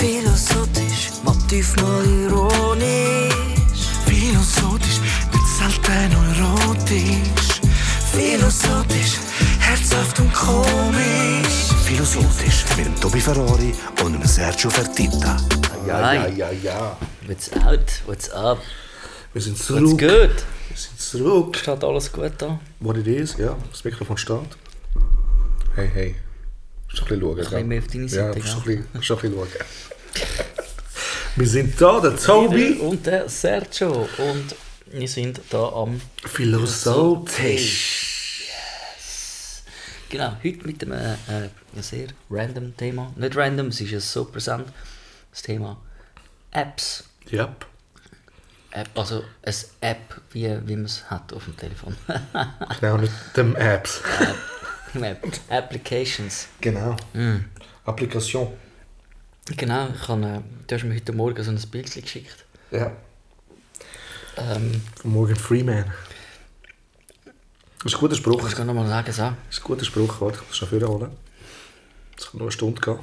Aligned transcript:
Philosophisch, 0.00 1.10
manchmal 1.22 2.06
ironisch. 2.06 3.84
Philosophisch, 4.06 4.98
nicht 5.30 5.46
selten 5.58 6.12
neurotisch. 6.14 7.60
Philosophisch, 8.10 9.18
herzhaft 9.58 10.18
und 10.20 10.32
komisch. 10.32 11.68
Philosophisch 11.84 12.64
mit 12.78 12.86
dem 12.86 12.98
Tobi 12.98 13.20
Ferrari 13.20 13.74
und 14.02 14.14
dem 14.14 14.24
Sergio 14.24 14.70
Fertitta. 14.70 15.36
Ja, 15.86 16.14
ja, 16.14 16.28
ja, 16.28 16.50
ja. 16.50 16.96
What's 17.26 17.52
out? 17.52 18.00
What's 18.06 18.30
up? 18.30 18.58
Wir 19.34 19.42
sind 19.42 19.58
What's 19.58 19.66
zurück. 19.66 19.98
good? 19.98 20.44
Wir 20.68 20.76
sind 20.78 20.98
zurück. 20.98 21.56
Steht 21.58 21.84
alles 21.84 22.10
gut 22.10 22.32
da? 22.38 22.58
What 22.80 22.96
it 22.96 23.06
is, 23.06 23.36
ja. 23.36 23.54
Das 23.70 23.84
Mikrofon 23.84 24.16
steht. 24.16 24.56
Hey, 25.76 25.90
hey. 25.92 26.16
Du 26.94 27.02
ein 27.02 27.08
bisschen 27.08 27.20
schauen. 27.20 27.36
bisschen 27.36 27.68
mehr 27.68 27.78
auf 27.78 27.86
deine 27.88 28.08
Seite, 28.08 28.38
Ja, 28.38 28.44
du 28.44 28.58
ein 28.58 28.62
bisschen, 28.64 28.86
du 28.92 28.98
ein 28.98 29.00
bisschen 29.00 29.34
schauen. 29.34 29.48
Wir 31.36 31.46
sind 31.46 31.80
da, 31.80 32.00
der 32.00 32.16
Tobi. 32.16 32.72
Und 32.74 33.06
der 33.06 33.28
Sergio. 33.28 34.08
Und 34.18 34.54
wir 34.86 35.08
sind 35.08 35.40
da 35.50 35.68
am 35.68 36.00
Philosophisch. 36.26 38.06
Genau, 40.08 40.36
heute 40.42 40.66
mit 40.66 40.82
einem 40.82 40.92
äh, 40.94 41.48
sehr 41.80 42.08
random 42.28 42.76
Thema. 42.76 43.12
Nicht 43.16 43.36
random, 43.36 43.68
es 43.68 43.80
ist 43.80 43.90
ja 43.92 44.00
so 44.00 44.24
präsent. 44.24 44.66
Das 45.30 45.42
Thema 45.42 45.80
Apps. 46.50 47.04
Ja. 47.30 47.54
App, 48.72 48.88
also 48.96 49.22
eine 49.42 49.54
App, 49.80 50.20
wie, 50.32 50.48
wie 50.66 50.74
man 50.76 50.84
es 50.86 51.08
hat 51.08 51.32
auf 51.32 51.44
dem 51.44 51.56
Telefon. 51.56 51.96
Genau, 52.80 52.96
nicht 52.96 53.12
dem 53.36 53.54
Apps. 53.54 54.00
App. 54.20 54.36
Applications. 55.48 56.48
Genau. 56.60 56.96
Mm. 57.12 57.44
Applikation. 57.84 58.48
Genau, 59.56 59.88
ich 59.94 60.08
habe, 60.08 60.26
äh, 60.26 60.40
du 60.66 60.74
hast 60.74 60.84
mir 60.84 60.94
heute 60.94 61.12
Morgen 61.12 61.42
so 61.42 61.50
ein 61.50 61.60
Bild 61.70 61.92
geschickt. 61.92 62.44
Ja. 62.70 62.92
Ähm, 64.36 64.80
Morgan 65.02 65.36
Freeman. 65.36 65.84
Das 67.82 67.92
ist 67.92 67.94
ein 67.94 68.00
guter 68.00 68.16
Spruch. 68.16 68.42
was 68.42 68.54
kann 68.54 68.68
ich 68.68 68.74
noch 68.74 68.82
mal 68.82 68.88
sagen? 68.88 69.12
So? 69.12 69.22
Das 69.22 69.34
ist 69.50 69.60
ein 69.60 69.64
guter 69.64 69.84
Spruch, 69.84 70.20
warte, 70.20 70.38
ich 70.40 70.46
muss 70.46 70.56
schon 70.56 70.86
holen. 70.86 71.10
Das 72.16 72.30
kann 72.30 72.38
noch 72.38 72.42
eine 72.42 72.52
Stunde 72.52 72.80
gehen. 72.80 72.98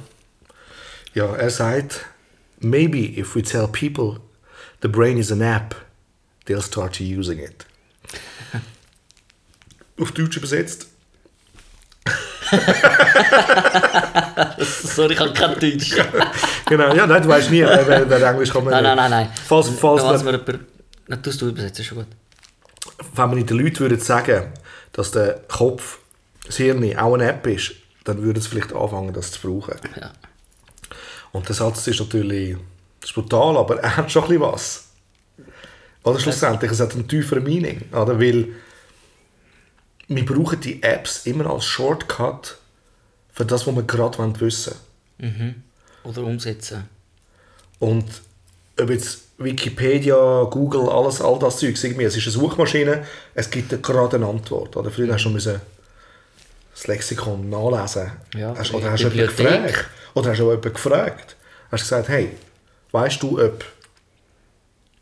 Ja, 1.14 1.34
er 1.34 1.50
sagt, 1.50 2.06
maybe 2.60 3.18
if 3.18 3.34
we 3.34 3.42
tell 3.42 3.66
people 3.66 4.20
the 4.80 4.88
brain 4.88 5.18
is 5.18 5.32
an 5.32 5.40
app, 5.40 5.74
they'll 6.46 6.62
start 6.62 7.00
using 7.00 7.40
it. 7.40 7.66
Auf 10.00 10.12
Deutsch 10.12 10.36
übersetzt. 10.36 10.86
Sorry, 14.58 15.14
ich 15.14 15.20
habe 15.20 15.32
kein 15.32 15.58
Deutsch. 15.58 15.96
Genau, 16.68 16.94
ja, 16.94 17.06
nein, 17.06 17.22
du 17.22 17.28
weißt 17.28 17.50
nie, 17.50 17.62
wer, 17.62 18.10
wer, 18.10 18.30
Englisch 18.30 18.52
kann 18.52 18.64
Nein, 18.64 18.82
nein, 18.82 18.96
nein, 18.96 19.10
nein. 19.10 19.30
Falls, 19.46 19.70
falls 19.70 20.02
Falls 20.02 20.22
man, 20.22 20.34
wir. 20.34 20.60
Nein, 21.06 21.22
tust 21.22 21.40
du 21.40 21.48
übersetzen, 21.48 21.80
ist 21.80 21.88
schon 21.88 21.96
gut. 21.98 22.08
wenn 23.14 23.30
man 23.30 23.46
den 23.46 23.58
Leuten 23.58 23.80
würde 23.80 23.98
sagen, 23.98 24.52
dass 24.92 25.12
der 25.12 25.40
Kopf, 25.48 25.98
das 26.44 26.58
Hirn 26.58 26.98
auch 26.98 27.14
eine 27.14 27.28
App 27.28 27.46
ist, 27.46 27.72
dann 28.04 28.22
würden 28.22 28.42
sie 28.42 28.50
vielleicht 28.50 28.74
anfangen, 28.74 29.14
das 29.14 29.32
zu 29.32 29.40
brauchen. 29.40 29.76
Ja. 29.98 30.12
Und 31.32 31.48
der 31.48 31.54
Satz 31.54 31.86
ist 31.86 32.00
natürlich 32.00 32.58
ist 33.02 33.14
brutal, 33.14 33.56
aber 33.56 33.80
er 33.80 33.96
hat 33.96 34.10
schon 34.10 34.24
ein 34.24 34.28
bisschen 34.28 34.42
was. 34.42 34.88
Oder 36.04 36.18
schlussendlich, 36.18 36.70
es 36.70 36.80
hat 36.80 36.94
einen 36.94 37.08
tieferen 37.08 37.44
Meaning. 37.44 37.82
Oder? 37.92 38.20
Weil 38.20 38.48
wir 40.08 40.24
brauchen 40.24 40.60
die 40.60 40.82
Apps 40.82 41.26
immer 41.26 41.46
als 41.50 41.66
Shortcut 41.66 42.56
für 43.32 43.44
das, 43.44 43.66
was 43.66 43.74
wir 43.74 43.82
gerade 43.82 44.40
wissen 44.40 44.74
wollen. 45.18 45.62
Oder 46.04 46.22
umsetzen. 46.22 46.88
Und 47.78 48.06
ob 48.80 48.90
jetzt 48.90 49.20
Wikipedia, 49.38 50.44
Google, 50.50 50.88
alles, 50.88 51.20
all 51.20 51.38
das 51.38 51.58
Zeug, 51.58 51.82
irgendwie, 51.82 52.04
es 52.04 52.16
ist 52.16 52.24
eine 52.24 52.32
Suchmaschine, 52.32 53.04
es 53.34 53.50
gibt 53.50 53.82
gerade 53.82 54.16
eine 54.16 54.26
Antwort. 54.26 54.76
Oder? 54.76 54.90
Früher 54.90 55.12
hast 55.12 55.24
du 55.24 55.30
müssen 55.30 55.60
das 56.72 56.86
Lexikon 56.86 57.50
nachlesen. 57.50 58.12
Ja, 58.34 58.54
hast, 58.56 58.72
oder 58.72 58.92
hast 58.92 59.04
du 59.04 59.08
jemanden 59.08 59.36
gefragt. 59.36 59.88
Oder 60.14 60.30
hast 60.30 60.38
du 60.38 60.44
jemanden 60.44 60.72
gefragt. 60.72 61.36
Hast 61.70 61.82
gesagt, 61.82 62.08
hey, 62.08 62.30
weißt 62.92 63.22
du, 63.22 63.44
ob... 63.44 63.64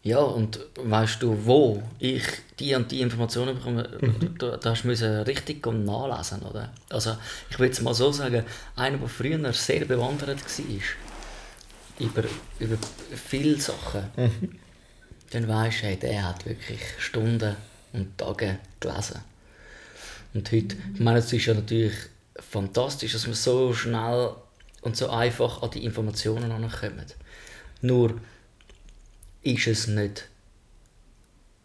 Ja, 0.07 0.21
und 0.21 0.61
weißt 0.77 1.21
du, 1.21 1.37
wo 1.47 1.83
ich 1.99 2.23
die 2.61 2.77
und 2.77 2.93
die 2.93 3.01
Informationen 3.01 3.57
bekomme, 3.57 3.91
da, 4.39 4.57
da 4.57 4.71
hast 4.71 4.85
du 4.85 4.87
müssen 4.87 5.23
richtig 5.23 5.67
nachlesen, 5.67 6.43
oder? 6.43 6.73
Also, 6.91 7.17
ich 7.51 7.59
will 7.59 7.71
es 7.71 7.81
mal 7.81 7.93
so 7.93 8.13
sagen, 8.13 8.45
einer, 8.77 8.99
der 8.99 9.09
früher 9.09 9.53
sehr 9.53 9.85
bewandert 9.85 10.39
war, 10.45 10.81
über, 11.99 12.23
über 12.61 12.77
viele 13.17 13.59
Sachen, 13.61 14.05
dann 15.31 15.49
weisst 15.49 15.83
du, 15.83 15.87
hey, 15.87 15.97
der 15.97 16.29
hat 16.29 16.47
wirklich 16.47 16.83
Stunden 16.99 17.57
und 17.93 18.17
Tage 18.17 18.61
gelesen. 18.79 19.23
Und 20.35 20.53
heute, 20.53 20.77
ich 20.95 21.01
meine, 21.01 21.19
es 21.19 21.33
ist 21.33 21.47
ja 21.47 21.55
natürlich 21.55 21.95
fantastisch, 22.37 23.13
dass 23.13 23.27
wir 23.27 23.35
so 23.35 23.75
schnell 23.75 24.37
und 24.83 24.97
so 24.97 25.11
einfach 25.11 25.63
an 25.63 25.71
die 25.73 25.85
Informationen 25.85 26.53
herankommen. 26.53 27.07
Nur 27.83 28.21
ist 29.47 29.67
es 29.67 29.87
nicht. 29.87 30.29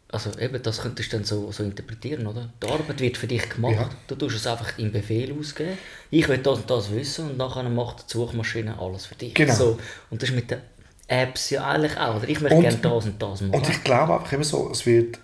Also 0.09 0.37
eben, 0.39 0.61
das 0.61 0.81
könntest 0.81 1.11
du 1.13 1.17
dann 1.17 1.25
so, 1.25 1.51
so 1.53 1.63
interpretieren, 1.63 2.27
oder? 2.27 2.49
Die 2.61 2.67
Arbeit 2.67 2.99
wird 2.99 3.17
für 3.17 3.27
dich 3.27 3.49
gemacht, 3.49 3.75
Ja. 3.75 3.89
du 4.07 4.15
tust 4.15 4.35
es 4.35 4.45
einfach 4.45 4.77
im 4.77 4.91
Befehl 4.91 5.33
ausgeben. 5.39 5.77
Ich 6.09 6.27
will 6.27 6.37
das 6.39 6.59
und 6.59 6.69
das 6.69 6.91
wissen 6.91 7.29
und 7.31 7.37
nachher 7.37 7.63
macht 7.63 8.09
die 8.09 8.17
Suchmaschine 8.17 8.77
alles 8.77 9.05
für 9.05 9.15
dich. 9.15 9.33
Genau. 9.33 9.53
So, 9.53 9.79
und 10.09 10.21
das 10.21 10.29
ist 10.29 10.35
mit 10.35 10.51
den 10.51 10.59
Apps 11.07 11.49
ja 11.51 11.65
eigentlich 11.65 11.97
auch, 11.97 12.17
oder? 12.17 12.27
Ich 12.27 12.41
möchte 12.41 12.59
gerne 12.59 12.77
das 12.77 13.05
und 13.05 13.21
das 13.21 13.41
machen. 13.41 13.53
Und 13.55 13.69
ich 13.69 13.83
glaube 13.85 14.13
einfach 14.15 14.31
immer 14.33 14.43
so, 14.43 14.69
es 14.71 14.85
wird 14.85 15.17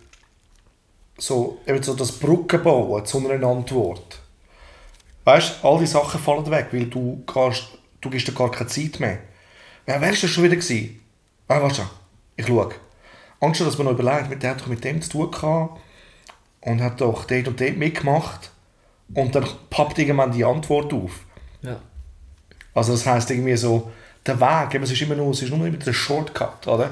so, 1.17 1.59
eben 1.67 1.83
so 1.83 1.93
das 1.93 2.13
Brücken 2.13 2.63
bauen 2.63 3.05
zu 3.05 3.17
einer 3.29 3.45
Antwort. 3.45 4.19
Weißt 5.25 5.55
du, 5.61 5.67
all 5.67 5.79
die 5.79 5.87
Sachen 5.87 6.21
fallen 6.21 6.49
weg, 6.49 6.67
weil 6.71 6.85
du, 6.85 7.21
gehst, 7.31 7.63
du 7.99 8.09
gibst 8.09 8.27
dir 8.29 8.33
gar 8.33 8.49
keine 8.51 8.69
Zeit 8.69 9.01
mehr. 9.01 9.17
Ja, 9.85 9.99
wer 9.99 10.01
war 10.01 10.09
das 10.11 10.19
schon 10.29 10.45
wieder? 10.45 10.55
Gewesen? 10.55 11.01
Ah, 11.49 11.61
warte 11.61 11.75
schon, 11.75 11.89
ich 12.37 12.47
schaue. 12.47 12.69
Anstatt 13.41 13.67
dass 13.67 13.77
man 13.77 13.87
noch 13.87 13.99
überlegt, 13.99 14.29
mit 14.29 14.41
der 14.41 14.51
hat 14.51 14.61
doch 14.61 14.67
mit 14.67 14.83
dem 14.83 15.01
zu 15.01 15.09
tun 15.09 15.31
gehabt 15.31 15.79
und 16.61 16.81
hat 16.81 17.01
doch 17.01 17.25
dort 17.25 17.47
und 17.47 17.59
dort 17.59 17.77
mitgemacht 17.77 18.51
und 19.13 19.35
dann 19.35 19.45
pappt 19.69 19.99
irgendwann 19.99 20.31
die 20.31 20.45
Antwort 20.45 20.93
auf. 20.93 21.25
ja. 21.61 21.79
Also 22.73 22.91
das 22.91 23.07
heisst 23.07 23.31
irgendwie 23.31 23.57
so, 23.57 23.91
der 24.27 24.39
Weg, 24.39 24.79
es 24.81 24.91
ist 24.91 25.01
immer 25.01 25.15
nur, 25.15 25.31
es 25.31 25.41
ist 25.41 25.51
nur 25.51 25.65
immer 25.65 25.77
der 25.77 25.93
Shortcut, 25.93 26.67
oder? 26.67 26.91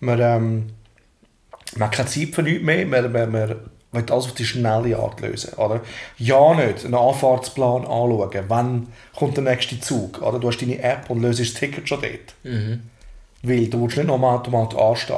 Man, 0.00 0.20
ähm, 0.20 0.66
man 1.76 1.88
hat 1.88 1.94
keine 1.94 2.08
Zeit 2.08 2.34
für 2.34 2.42
nichts 2.42 2.62
mehr, 2.62 2.86
man, 2.86 3.10
man, 3.10 3.32
man 3.32 3.48
will 3.48 4.04
alles 4.10 4.26
auf 4.26 4.34
die 4.34 4.44
schnelle 4.44 4.98
Art 4.98 5.20
lösen, 5.22 5.54
oder? 5.54 5.80
Ja 6.18 6.54
nicht, 6.54 6.84
einen 6.84 6.94
Anfahrtsplan 6.94 7.82
anschauen, 7.82 8.44
wann 8.48 8.88
kommt 9.16 9.36
der 9.38 9.44
nächste 9.44 9.80
Zug, 9.80 10.20
oder? 10.20 10.38
Du 10.38 10.48
hast 10.48 10.58
deine 10.60 10.82
App 10.82 11.08
und 11.08 11.22
löst 11.22 11.40
das 11.40 11.54
Ticket 11.54 11.88
schon 11.88 12.02
dort. 12.02 12.34
Weil 13.42 13.66
du 13.66 13.82
willst 13.82 13.96
nicht 13.96 14.06
noch 14.06 14.14
am 14.14 14.24
Automat 14.24 14.74
anstehen. 14.76 15.16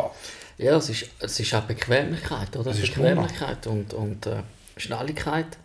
Ja, 0.57 0.77
es 0.77 0.89
ist, 0.89 1.11
es 1.19 1.41
ist 1.41 1.53
auch 1.55 1.63
Bequemlichkeit, 1.63 2.57
oder? 2.57 2.71
Es 2.71 2.79
ist 2.79 2.95
Bequemlichkeit 2.95 3.67
und, 3.67 3.93
und 3.93 4.27
äh, 4.27 4.37
Schnelligkeit. 4.77 5.59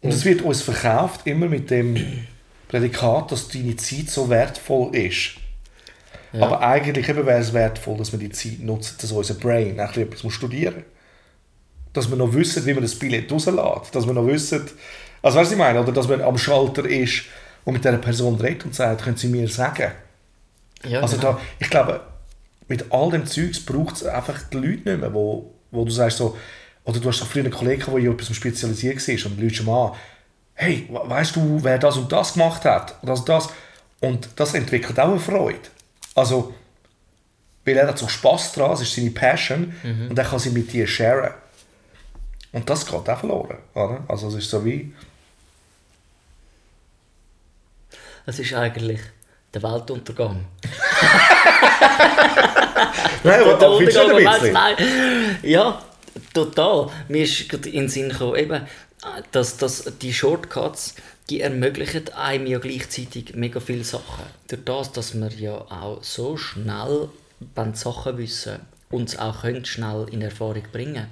Und 0.00 0.12
es 0.12 0.24
wird 0.24 0.42
uns 0.42 0.62
verkauft 0.62 1.26
immer 1.26 1.46
mit 1.46 1.70
dem 1.70 2.26
Prädikat, 2.68 3.32
dass 3.32 3.48
deine 3.48 3.76
Zeit 3.76 4.08
so 4.10 4.28
wertvoll 4.28 4.94
ist. 4.94 5.32
Ja. 6.32 6.46
Aber 6.46 6.60
eigentlich 6.60 7.08
eben 7.08 7.26
wäre 7.26 7.40
es 7.40 7.52
wertvoll, 7.52 7.96
dass 7.96 8.12
wir 8.12 8.18
die 8.18 8.30
Zeit 8.30 8.60
nutzen, 8.60 8.96
dass 9.00 9.10
unser 9.10 9.34
Brain 9.34 9.78
etwas 9.78 10.32
studieren 10.32 10.74
muss. 10.74 10.84
Dass 11.94 12.10
wir 12.10 12.16
noch 12.16 12.32
wissen, 12.34 12.64
wie 12.66 12.74
man 12.74 12.82
das 12.82 12.94
Billett 12.94 13.32
rauslässt. 13.32 13.94
Dass 13.94 14.06
wir 14.06 14.12
noch 14.12 14.26
wissen, 14.26 14.68
also 15.22 15.36
weißt 15.36 15.36
du, 15.36 15.38
was 15.38 15.52
ich 15.52 15.58
meine? 15.58 15.80
Oder 15.80 15.92
dass 15.92 16.06
man 16.06 16.20
am 16.20 16.38
Schalter 16.38 16.84
ist 16.84 17.24
und 17.64 17.72
mit 17.72 17.84
dieser 17.84 17.98
Person 17.98 18.36
redet 18.36 18.66
und 18.66 18.74
sagt, 18.74 19.02
können 19.02 19.16
Sie 19.16 19.28
mir 19.28 19.48
sagen? 19.48 19.92
Ja, 20.84 21.00
Also 21.00 21.16
genau. 21.16 21.32
da, 21.32 21.40
ich 21.58 21.70
glaube, 21.70 22.00
mit 22.68 22.92
all 22.92 23.10
dem 23.10 23.26
Zeugs 23.26 23.64
braucht 23.64 23.96
es 23.96 24.04
einfach 24.04 24.42
die 24.52 24.56
Leute 24.56 24.68
nicht 24.90 25.00
mehr, 25.00 25.12
wo, 25.14 25.54
wo 25.70 25.84
du 25.84 25.90
sagst 25.90 26.18
so, 26.18 26.36
oder 26.84 27.00
du 27.00 27.08
hast 27.08 27.20
doch 27.20 27.26
früher 27.26 27.42
einen 27.44 27.52
Kollegen, 27.52 27.82
der 27.86 27.96
in 27.96 28.12
etwas 28.12 28.34
spezialisiert 28.34 29.06
war 29.06 29.30
und 29.30 29.40
Leute 29.40 29.54
schon 29.54 29.66
mal 29.66 29.86
an, 29.88 29.92
hey, 30.54 30.86
we- 30.90 31.10
weißt 31.10 31.36
du, 31.36 31.58
wer 31.62 31.78
das 31.78 31.96
und 31.96 32.10
das 32.12 32.32
gemacht 32.34 32.64
hat? 32.64 32.96
Und 33.02 33.08
das 33.08 33.20
und 33.20 33.28
das. 33.28 33.48
Und 34.00 34.28
das 34.36 34.54
entwickelt 34.54 34.98
auch 35.00 35.08
eine 35.10 35.18
Freude. 35.20 35.58
Also, 36.14 36.54
weil 37.64 37.76
er 37.76 37.88
hat 37.88 37.98
so 37.98 38.08
Spass 38.08 38.52
dran, 38.52 38.72
es 38.72 38.80
ist 38.80 38.94
seine 38.94 39.10
Passion 39.10 39.74
und 40.08 40.18
er 40.18 40.24
kann 40.24 40.38
sie 40.38 40.50
mit 40.50 40.72
dir 40.72 40.86
sharen. 40.86 41.34
Und 42.52 42.70
das 42.70 42.86
geht 42.86 42.94
auch 43.08 43.18
verloren. 43.18 43.58
Oder? 43.74 44.04
Also 44.08 44.28
es 44.28 44.34
ist 44.36 44.50
so 44.50 44.64
wie, 44.64 44.92
Es 48.26 48.38
ist 48.38 48.52
eigentlich 48.54 49.00
der 49.54 49.62
Weltuntergang. 49.62 50.44
nein, 53.22 53.40
aber, 53.40 53.58
Der 53.58 53.70
Untergang, 53.70 54.10
ein 54.16 54.24
bisschen? 54.40 54.52
nein. 54.52 54.76
Ja, 55.42 55.82
total. 56.34 56.90
Mir 57.08 57.24
ist 57.24 57.48
gerade 57.48 57.68
in 57.68 57.82
den 57.82 57.88
Sinn 57.88 58.08
gekommen, 58.10 58.36
eben, 58.36 58.66
dass, 59.32 59.56
dass 59.56 59.92
die 60.00 60.12
Shortcuts 60.12 60.94
die 61.30 61.40
ermöglichen 61.40 62.08
einem 62.14 62.46
ja 62.46 62.58
gleichzeitig 62.58 63.34
mega 63.34 63.60
viele 63.60 63.84
Sachen. 63.84 64.24
Durch 64.48 64.64
das, 64.64 64.92
dass 64.92 65.14
wir 65.14 65.28
ja 65.30 65.52
auch 65.56 66.02
so 66.02 66.36
schnell 66.36 67.08
wenn 67.54 67.74
Sachen 67.74 68.18
wissen 68.18 68.60
und 68.90 69.10
es 69.10 69.18
auch 69.18 69.42
können 69.42 69.64
schnell 69.64 70.06
in 70.10 70.22
Erfahrung 70.22 70.64
bringen 70.72 71.06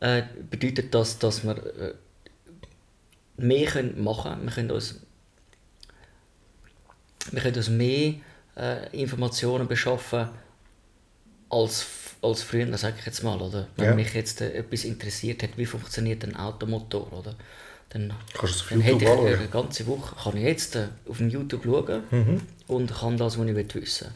äh, 0.00 0.22
bedeutet 0.50 0.94
das, 0.94 1.18
dass 1.18 1.44
wir 1.44 1.56
äh, 1.56 1.94
mehr 3.36 3.66
können 3.66 4.02
machen 4.02 4.32
können. 4.32 4.44
Wir 4.46 4.52
können 4.52 4.70
uns, 4.70 5.00
wir 7.32 7.40
können 7.42 7.56
uns 7.56 7.68
mehr 7.68 8.14
äh, 8.56 8.96
Informationen 9.00 9.66
beschaffen 9.68 10.28
als, 11.50 11.86
als 12.22 12.42
früher, 12.42 12.76
sage 12.78 12.96
ich 12.98 13.06
jetzt 13.06 13.22
mal. 13.22 13.40
Oder? 13.40 13.68
Wenn 13.76 13.86
Ja. 13.86 13.94
mich 13.94 14.14
jetzt 14.14 14.40
äh, 14.40 14.52
etwas 14.54 14.84
interessiert 14.84 15.42
hat, 15.42 15.56
wie 15.56 15.66
funktioniert 15.66 16.24
ein 16.24 16.36
Automotor, 16.36 17.12
oder? 17.12 17.34
dann, 17.90 18.12
dann 18.70 18.80
hätte 18.80 19.04
ich 19.04 19.08
eine 19.10 19.48
ganze 19.48 19.86
Woche, 19.86 20.16
kann 20.16 20.36
ich 20.36 20.42
jetzt 20.42 20.74
äh, 20.74 20.88
auf 21.08 21.18
dem 21.18 21.28
YouTube 21.28 21.62
schauen 21.64 22.02
Mhm. 22.10 22.42
und 22.66 22.92
kann 22.92 23.16
das, 23.16 23.38
was 23.38 23.46
ich 23.46 23.54
will 23.54 23.74
wissen 23.74 24.08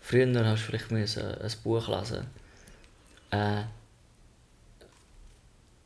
Früher 0.00 0.46
hast 0.46 0.62
du 0.62 0.66
vielleicht 0.66 0.90
müssen 0.92 1.24
ein 1.24 1.52
Buch 1.64 1.88
lesen 1.88 2.26
äh, 3.30 3.62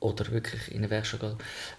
oder 0.00 0.30
wirklich 0.30 0.70
in 0.70 0.78
eine 0.78 0.90
Werkstatt 0.90 1.20
gehen. 1.20 1.36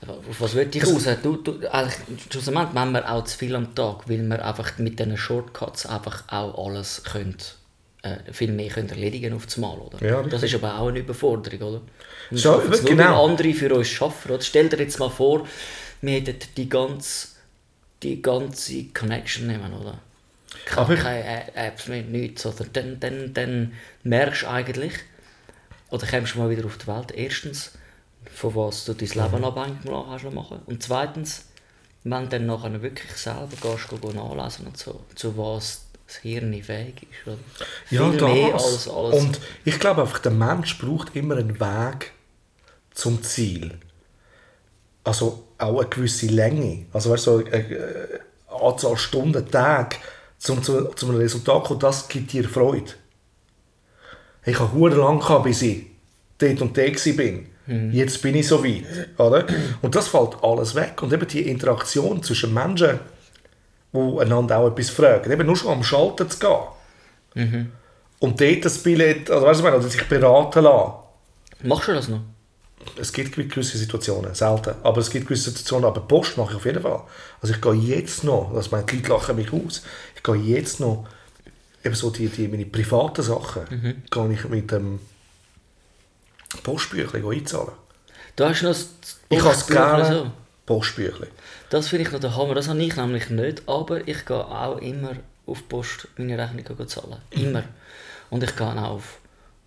Auf 0.08 0.42
was 0.42 0.54
will 0.54 0.70
ich 0.72 0.86
raus? 0.86 1.06
Du, 1.24 1.38
du, 1.38 1.68
eigentlich, 1.72 1.96
schlussendlich 2.30 2.74
machen 2.74 2.92
wir 2.92 3.10
auch 3.10 3.24
zu 3.24 3.38
viel 3.38 3.56
am 3.56 3.74
Tag, 3.74 4.10
weil 4.10 4.22
wir 4.22 4.46
einfach 4.46 4.78
mit 4.78 5.00
diesen 5.00 5.16
Shortcuts 5.18 5.86
einfach 5.86 6.24
auch 6.28 6.68
alles 6.68 7.04
können, 7.06 7.38
äh, 8.02 8.18
viel 8.32 8.52
mehr 8.52 8.70
können 8.70 8.90
erledigen 8.90 9.34
auf 9.34 9.46
das 9.46 9.58
Mal, 9.58 9.78
oder? 9.78 10.06
Ja, 10.06 10.22
das 10.24 10.44
ist 10.44 10.54
aber 10.56 10.78
auch 10.80 10.88
eine 10.90 11.00
Überforderung, 11.00 11.62
oder? 11.62 11.82
Schaffen 12.38 12.74
es 12.74 12.82
nur, 12.82 12.92
genau. 12.92 13.26
andere 13.26 13.54
für 13.54 13.74
uns 13.74 13.88
schaffen, 13.88 14.32
oder? 14.32 14.42
Stell 14.42 14.68
dir 14.68 14.80
jetzt 14.80 15.00
mal 15.00 15.10
vor, 15.10 15.48
wir 16.02 16.14
hätten 16.20 16.38
die 16.58 16.68
ganze, 16.70 17.30
die 18.04 18.22
ganze 18.22 18.86
Connection 18.94 19.48
nehmen, 19.48 19.74
oder? 19.74 20.00
Keine, 20.66 20.82
Aber- 20.82 20.96
keine 20.96 21.56
Apps 21.56 21.88
mehr, 21.88 22.02
nichts, 22.04 22.46
oder? 22.46 22.66
Dann, 22.72 23.00
dann, 23.00 23.34
dann 23.34 23.74
merkst 24.04 24.44
du 24.44 24.48
eigentlich, 24.50 24.94
oder 25.90 26.06
kommst 26.06 26.36
du 26.36 26.40
mal 26.40 26.50
wieder 26.50 26.66
auf 26.66 26.78
die 26.78 26.88
Welt, 26.88 27.12
erstens, 27.16 27.72
von 28.34 28.56
was 28.56 28.86
du 28.86 28.94
dein 28.94 29.10
Leben 29.10 29.44
abhängig 29.44 29.86
machen 29.86 30.34
machen. 30.34 30.60
Und 30.66 30.84
zweitens, 30.84 31.46
wenn 32.04 32.24
du 32.24 32.30
dann 32.30 32.46
nachher 32.46 32.82
wirklich 32.82 33.12
selber 33.12 33.50
gehst, 33.62 33.88
go 33.90 34.12
nachlesen 34.12 34.68
und 34.68 34.78
so, 34.78 35.02
zu 35.16 35.38
was 35.38 35.86
das 36.08 36.18
Hirn 36.18 36.54
fähig 36.64 37.04
ist. 37.04 37.28
Oder? 37.28 37.38
Ja, 37.90 38.10
Viel 38.10 38.22
mehr 38.22 38.52
das. 38.54 38.64
als 38.64 38.90
alles. 38.90 39.24
Und 39.24 39.40
ich 39.64 39.80
glaube 39.80 40.02
einfach, 40.02 40.20
der 40.20 40.32
Mensch 40.32 40.78
braucht 40.80 41.16
immer 41.16 41.38
einen 41.38 41.60
Weg 41.60 42.12
zum 42.94 43.22
Ziel. 43.22 43.78
Also 45.04 45.44
auch 45.58 45.80
eine 45.80 45.90
gewisse 45.90 46.28
Länge. 46.28 46.86
Also 46.94 47.12
weißt 47.12 47.28
du, 47.28 47.32
so 47.32 47.46
eine, 47.46 47.52
äh, 47.52 48.20
Anzahl 48.48 48.98
Stunden, 48.98 49.50
Tage, 49.50 49.98
zum, 50.38 50.64
zu, 50.64 50.86
zu 50.96 51.08
einem 51.08 51.18
Resultat 51.18 51.66
kommen, 51.66 51.80
das 51.80 52.08
gibt 52.08 52.34
dir 52.34 52.48
Freude. 52.48 52.94
Ich 54.46 54.60
habe 54.60 54.72
hure 54.74 54.96
lang 54.96 55.20
gehabt, 55.20 55.44
bis 55.44 55.62
ich 55.62 55.86
dort 56.38 56.62
und 56.62 56.78
dort 56.78 57.06
war. 57.06 57.40
Bin. 57.70 57.92
Jetzt 57.94 58.22
bin 58.22 58.36
ich 58.36 58.48
so 58.48 58.64
weit. 58.64 58.84
Oder? 59.18 59.46
Und 59.82 59.96
das 59.96 60.08
fällt 60.10 60.44
alles 60.44 60.76
weg. 60.76 61.02
Und 61.02 61.14
eben 61.14 61.28
die 61.28 61.48
Interaktion 61.48 62.22
zwischen 62.24 62.54
Menschen, 62.54 63.00
die 63.94 64.20
einander 64.20 64.58
auch 64.58 64.68
etwas 64.68 64.90
fragen. 64.90 65.32
Eben 65.32 65.46
nur 65.46 65.56
schon 65.56 65.72
am 65.72 65.84
Schalter 65.84 66.28
zu 66.28 66.40
gehen. 66.40 67.72
Und 68.20 68.42
dort 68.42 68.66
das 68.66 68.78
Billett, 68.80 69.32
also 69.32 69.46
weißt 69.46 69.60
du, 69.62 69.64
meine, 69.64 69.78
oder 69.78 69.88
sich 69.88 70.04
beraten 70.08 70.64
lassen. 70.64 70.94
Machst 71.64 71.88
du 71.88 71.94
das 71.94 72.08
noch? 72.08 72.22
Es 73.00 73.12
gibt 73.12 73.36
gewisse 73.36 73.78
Situationen, 73.78 74.34
selten, 74.34 74.74
aber 74.84 75.00
es 75.00 75.10
gibt 75.10 75.28
gewisse 75.28 75.50
Situationen, 75.50 75.86
aber 75.86 76.02
Post 76.02 76.38
mache 76.38 76.52
ich 76.52 76.56
auf 76.58 76.66
jeden 76.66 76.82
Fall. 76.82 77.02
Also 77.42 77.54
ich 77.54 77.62
gehe 77.62 77.74
jetzt 77.74 78.24
noch, 78.24 78.52
das 78.54 78.72
meint, 78.72 78.90
die 78.92 78.98
Leute 78.98 79.10
lachen 79.10 79.36
mich 79.36 79.52
aus, 79.52 79.84
ich 80.16 80.24
gehe 80.24 80.36
jetzt 80.36 80.80
noch, 80.80 81.06
eben 81.84 81.96
so 81.96 82.10
die, 82.10 82.28
die 82.30 82.48
meine 82.48 82.66
privaten 82.66 83.22
Sachen, 83.22 84.02
gehe 84.10 84.34
ich 84.34 84.48
mit 84.48 84.72
dem 84.72 85.00
Postbüchlein 86.70 87.26
einzahlen. 87.26 87.74
Du 88.36 88.46
hast 88.46 88.62
noch 88.62 88.70
das 88.70 89.20
Ich 89.30 89.42
habe 89.42 89.56
es 89.56 89.66
gerne, 89.66 90.06
so. 90.06 90.32
Postbüchlein. 90.68 91.32
Das 91.72 91.88
finde 91.88 92.06
ich 92.06 92.12
noch 92.12 92.20
der 92.20 92.36
Hammer. 92.36 92.54
Das 92.54 92.68
habe 92.68 92.80
ich 92.80 92.96
nämlich 92.96 93.32
nicht, 93.32 93.68
aber 93.68 94.08
ich 94.08 94.24
gehe 94.24 94.46
auch 94.46 94.78
immer 94.78 95.14
auf 95.48 95.68
Post 95.68 96.08
meine 96.18 96.38
Rechnungen 96.38 96.88
zahlen. 96.88 97.18
Immer. 97.32 97.64
Und 98.30 98.44
ich 98.44 98.56
gehe 98.56 98.68
auch 98.68 98.84
auf, 98.84 99.18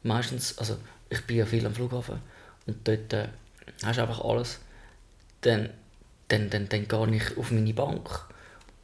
meistens, 0.04 0.56
also 0.58 0.76
ich 1.10 1.20
bin 1.22 1.38
ja 1.38 1.46
viel 1.46 1.66
am 1.66 1.74
Flughafen 1.74 2.20
und 2.68 2.86
dort 2.86 3.12
äh, 3.12 3.26
hast 3.84 3.98
du 3.98 4.02
einfach 4.02 4.24
alles. 4.24 4.60
Dann, 5.40 5.70
dann, 6.28 6.50
dann, 6.50 6.68
dann 6.68 6.86
gehe 6.86 7.16
ich 7.16 7.36
auf 7.36 7.50
meine 7.50 7.74
Bank 7.74 8.08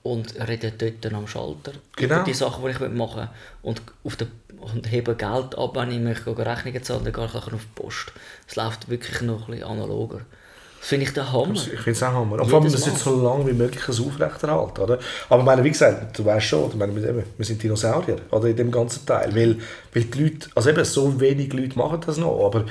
und 0.02 0.34
rede 0.48 0.72
dort 0.72 1.12
am 1.12 1.26
Schalter 1.26 1.72
Genau. 1.96 2.14
über 2.16 2.24
die 2.24 2.34
Sachen, 2.34 2.64
die 2.64 2.70
ich 2.70 2.80
machen 2.80 3.20
will 3.20 3.28
und, 3.62 3.82
auf 4.04 4.16
der, 4.16 4.28
und 4.60 4.90
hebe 4.90 5.14
Geld 5.14 5.58
ab, 5.58 5.74
wenn 5.74 6.06
ich 6.06 6.24
gehen 6.24 6.34
Rechnungen 6.34 6.82
zahlen, 6.82 7.04
dann 7.04 7.12
gehe 7.12 7.26
ich 7.26 7.34
auf 7.34 7.50
die 7.50 7.82
Post. 7.82 8.12
Es 8.46 8.56
läuft 8.56 8.88
wirklich 8.88 9.20
noch 9.22 9.48
ein 9.48 9.52
bisschen 9.52 9.68
analoger. 9.68 10.20
Das 10.80 10.88
finde 10.90 11.06
ich 11.06 11.12
der 11.12 11.32
Hammer. 11.32 11.54
Ich 11.54 11.80
finde 11.80 11.90
es 11.90 12.02
auch 12.04 12.12
Hammer. 12.12 12.40
Und 12.40 12.48
vor 12.48 12.60
allem, 12.60 12.70
das 12.70 12.86
jetzt 12.86 13.00
so 13.00 13.20
lange 13.20 13.46
wie 13.48 13.52
möglich 13.52 13.82
aufrechterhalten. 13.88 14.80
Oder? 14.80 14.98
Aber 15.28 15.42
meine, 15.42 15.64
wie 15.64 15.70
gesagt, 15.70 16.16
du 16.16 16.24
weißt 16.24 16.46
schon, 16.46 16.78
meine, 16.78 16.94
wir 16.94 17.44
sind 17.44 17.60
Dinosaurier 17.60 18.18
oder, 18.30 18.48
in 18.48 18.56
dem 18.56 18.70
ganzen 18.70 19.04
Teil. 19.04 19.34
Weil, 19.34 19.58
weil 19.92 20.04
die 20.04 20.22
Leute, 20.22 20.48
also 20.54 20.70
eben 20.70 20.84
so 20.84 21.20
wenig 21.20 21.52
Leute 21.52 21.76
machen 21.76 22.00
das 22.06 22.16
noch. 22.16 22.44
Aber 22.46 22.64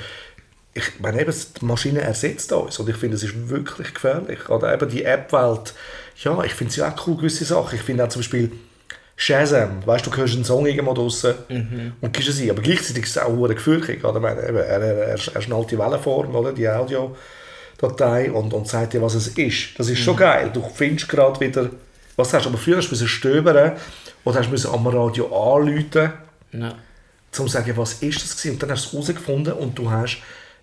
ich 0.72 1.00
meine, 1.00 1.20
eben, 1.20 1.34
die 1.60 1.64
Maschine 1.64 2.00
ersetzt 2.00 2.50
uns. 2.52 2.78
Und 2.78 2.88
ich 2.88 2.96
finde, 2.96 3.16
es 3.16 3.22
ist 3.22 3.50
wirklich 3.50 3.92
gefährlich. 3.92 4.48
Oder 4.48 4.72
eben 4.72 4.88
die 4.88 5.04
App-Welt, 5.04 5.74
ja, 6.22 6.42
ich 6.44 6.54
finde 6.54 6.70
es 6.70 6.76
ja 6.76 6.92
auch 6.92 7.06
cool, 7.06 7.16
gewisse 7.16 7.44
Sachen. 7.44 7.76
Ich 7.76 7.82
finde 7.82 8.04
auch 8.04 8.08
zum 8.08 8.20
Beispiel 8.20 8.52
Shazam, 9.16 9.84
weißt 9.84 10.06
du, 10.06 10.16
hörst 10.16 10.34
einen 10.34 10.44
Song 10.44 10.64
irgendwo 10.66 10.94
draussen 10.94 11.34
und 12.00 12.12
gibst 12.12 12.28
es 12.28 12.40
ein. 12.40 12.50
Aber 12.50 12.62
gleichzeitig 12.62 13.04
ist 13.04 13.10
es 13.16 13.18
auch 13.18 13.32
meine, 14.20 14.40
eben, 14.48 14.56
er, 14.58 14.80
er, 14.80 14.96
er, 15.08 15.18
er 15.34 15.42
schnallt 15.42 15.70
die 15.70 15.78
Wellenform, 15.78 16.34
oder? 16.34 16.52
die 16.52 16.68
Audiodatei 16.68 18.30
und, 18.30 18.52
und 18.54 18.68
sagt 18.68 18.92
dir, 18.92 19.02
was 19.02 19.14
es 19.14 19.28
ist. 19.28 19.78
Das 19.78 19.88
ist 19.88 19.98
schon 19.98 20.16
geil. 20.16 20.50
Du 20.52 20.62
findest 20.72 21.08
gerade 21.08 21.38
wieder, 21.40 21.70
was 22.16 22.32
hast 22.32 22.44
du. 22.44 22.50
Aber 22.50 22.58
früher 22.58 22.76
hast 22.76 22.90
du 22.90 23.06
stöbern 23.06 23.72
oder 24.24 24.38
hast 24.40 24.64
du 24.64 24.70
am 24.72 24.86
Radio 24.86 25.26
anrufen, 25.26 26.12
Ja. 26.52 26.68
um 26.68 26.74
zu 27.32 27.48
sagen, 27.48 27.76
was 27.76 27.94
ist 27.94 28.22
das 28.22 28.36
gewesen? 28.36 28.52
Und 28.54 28.62
dann 28.62 28.70
hast 28.70 28.84
du 28.92 28.98
es 28.98 29.08
herausgefunden 29.08 29.52
und 29.54 29.78
du 29.78 29.90
hast, 29.90 30.18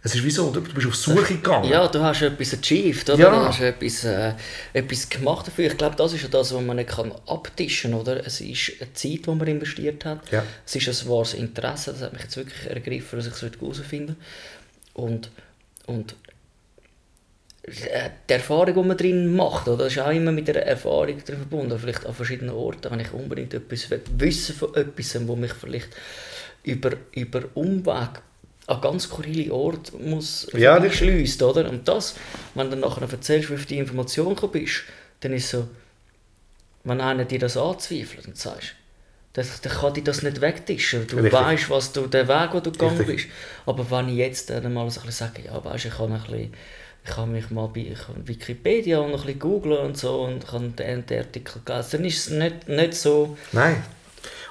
es 0.05 0.13
ist 0.13 0.23
wie 0.23 0.29
so, 0.29 0.51
du 0.51 0.61
bist 0.61 0.85
auf 0.85 0.95
Suche 0.95 1.33
gegangen. 1.33 1.67
Ja, 1.67 1.87
du 1.87 1.99
hast 1.99 2.21
etwas 2.21 2.53
achieved, 2.53 3.09
oder? 3.09 3.19
Ja. 3.19 3.29
Du 3.31 3.47
hast 3.47 3.59
etwas, 3.59 4.03
äh, 4.03 4.33
etwas 4.71 5.09
gemacht 5.09 5.47
dafür. 5.47 5.65
Ich 5.65 5.77
glaube, 5.77 5.95
das 5.95 6.13
ist 6.13 6.21
ja 6.21 6.27
das, 6.27 6.53
was 6.53 6.61
man 6.61 6.75
nicht 6.75 6.91
kann 6.91 7.11
abtischen 7.25 7.89
kann, 7.89 8.01
oder? 8.01 8.23
Es 8.23 8.39
ist 8.39 8.73
eine 8.79 8.93
Zeit, 8.93 9.25
die 9.25 9.29
man 9.31 9.47
investiert 9.47 10.05
hat. 10.05 10.31
Ja. 10.31 10.43
Es 10.63 10.75
ist 10.75 10.87
ein 10.87 11.09
wahres 11.09 11.33
Interesse. 11.33 11.91
Das 11.91 12.01
hat 12.03 12.13
mich 12.13 12.21
jetzt 12.21 12.37
wirklich 12.37 12.69
ergriffen, 12.69 13.17
dass 13.17 13.25
ich 13.25 13.33
es 13.33 13.41
herausfinden 13.41 14.15
Und, 14.93 15.31
und 15.87 16.15
äh, 17.63 18.11
die 18.29 18.33
Erfahrung, 18.33 18.75
die 18.75 18.87
man 18.87 18.97
drin 18.97 19.35
macht, 19.35 19.67
oder? 19.67 19.85
das 19.85 19.93
ist 19.93 19.99
auch 19.99 20.11
immer 20.11 20.31
mit 20.31 20.47
einer 20.47 20.59
Erfahrung 20.59 21.17
drin 21.25 21.37
verbunden. 21.37 21.79
Vielleicht 21.79 22.05
an 22.05 22.13
verschiedenen 22.13 22.53
Orten, 22.53 22.91
wenn 22.91 22.99
ich 22.99 23.11
unbedingt 23.11 23.55
etwas 23.55 23.89
will, 23.89 24.03
wissen 24.19 24.55
von 24.55 24.75
etwas, 24.75 25.27
wo 25.27 25.35
mich 25.35 25.53
vielleicht 25.53 25.89
über, 26.61 26.91
über 27.11 27.41
Umweg 27.55 28.21
an 28.67 28.81
ganz 28.81 29.03
skurrile 29.03 29.53
Orte 29.53 29.95
muss 29.97 30.47
Ja, 30.53 30.89
schließt, 30.89 31.41
oder? 31.43 31.69
Und 31.69 31.87
das, 31.87 32.15
wenn 32.55 32.71
du 32.71 32.77
nachher 32.77 33.09
erzählst, 33.09 33.49
wie 33.49 33.53
du 33.55 33.59
auf 33.59 33.65
die 33.65 33.77
Information 33.77 34.29
gekommen 34.35 34.53
bist, 34.53 34.83
dann 35.19 35.33
ist 35.33 35.49
so, 35.49 35.67
wenn 36.83 37.01
einer 37.01 37.25
dir 37.25 37.39
das 37.39 37.57
anzweifelt 37.57 38.27
und 38.27 38.37
sagst, 38.37 38.75
dann, 39.33 39.45
dann 39.61 39.73
kann 39.73 39.93
dir 39.93 40.03
das 40.03 40.21
nicht 40.23 40.41
wegtischen. 40.41 41.07
Du 41.07 41.17
Richtig. 41.17 41.33
weißt, 41.33 41.69
was 41.69 41.91
du, 41.91 42.07
den 42.07 42.27
Weg, 42.27 42.51
den 42.51 42.63
du 42.63 42.71
gegangen 42.71 42.97
Richtig. 42.97 43.27
bist. 43.27 43.35
Aber 43.65 43.89
wenn 43.91 44.09
ich 44.09 44.15
jetzt 44.15 44.49
dann 44.49 44.73
mal 44.73 44.89
so 44.89 45.01
ein 45.01 45.07
bisschen 45.07 45.27
sage, 45.27 45.45
ja, 45.45 45.63
weißt, 45.63 45.85
ich 45.85 45.93
kann 45.93 46.11
ein 46.13 46.21
bisschen, 46.21 46.53
ich 47.03 47.17
habe 47.17 47.31
mich 47.31 47.49
mal 47.51 47.67
bei 47.67 47.95
Wikipedia 48.23 48.99
und 48.99 49.11
ein 49.11 49.17
bisschen 49.17 49.39
googlen 49.39 49.77
und 49.77 49.97
so 49.97 50.21
und 50.21 50.51
habe 50.51 50.69
den, 50.69 51.05
den 51.05 51.19
Artikel 51.19 51.61
gelesen, 51.63 51.89
dann 51.91 52.05
ist 52.05 52.17
es 52.17 52.29
nicht, 52.31 52.67
nicht 52.67 52.93
so, 52.95 53.37
Nein. 53.51 53.83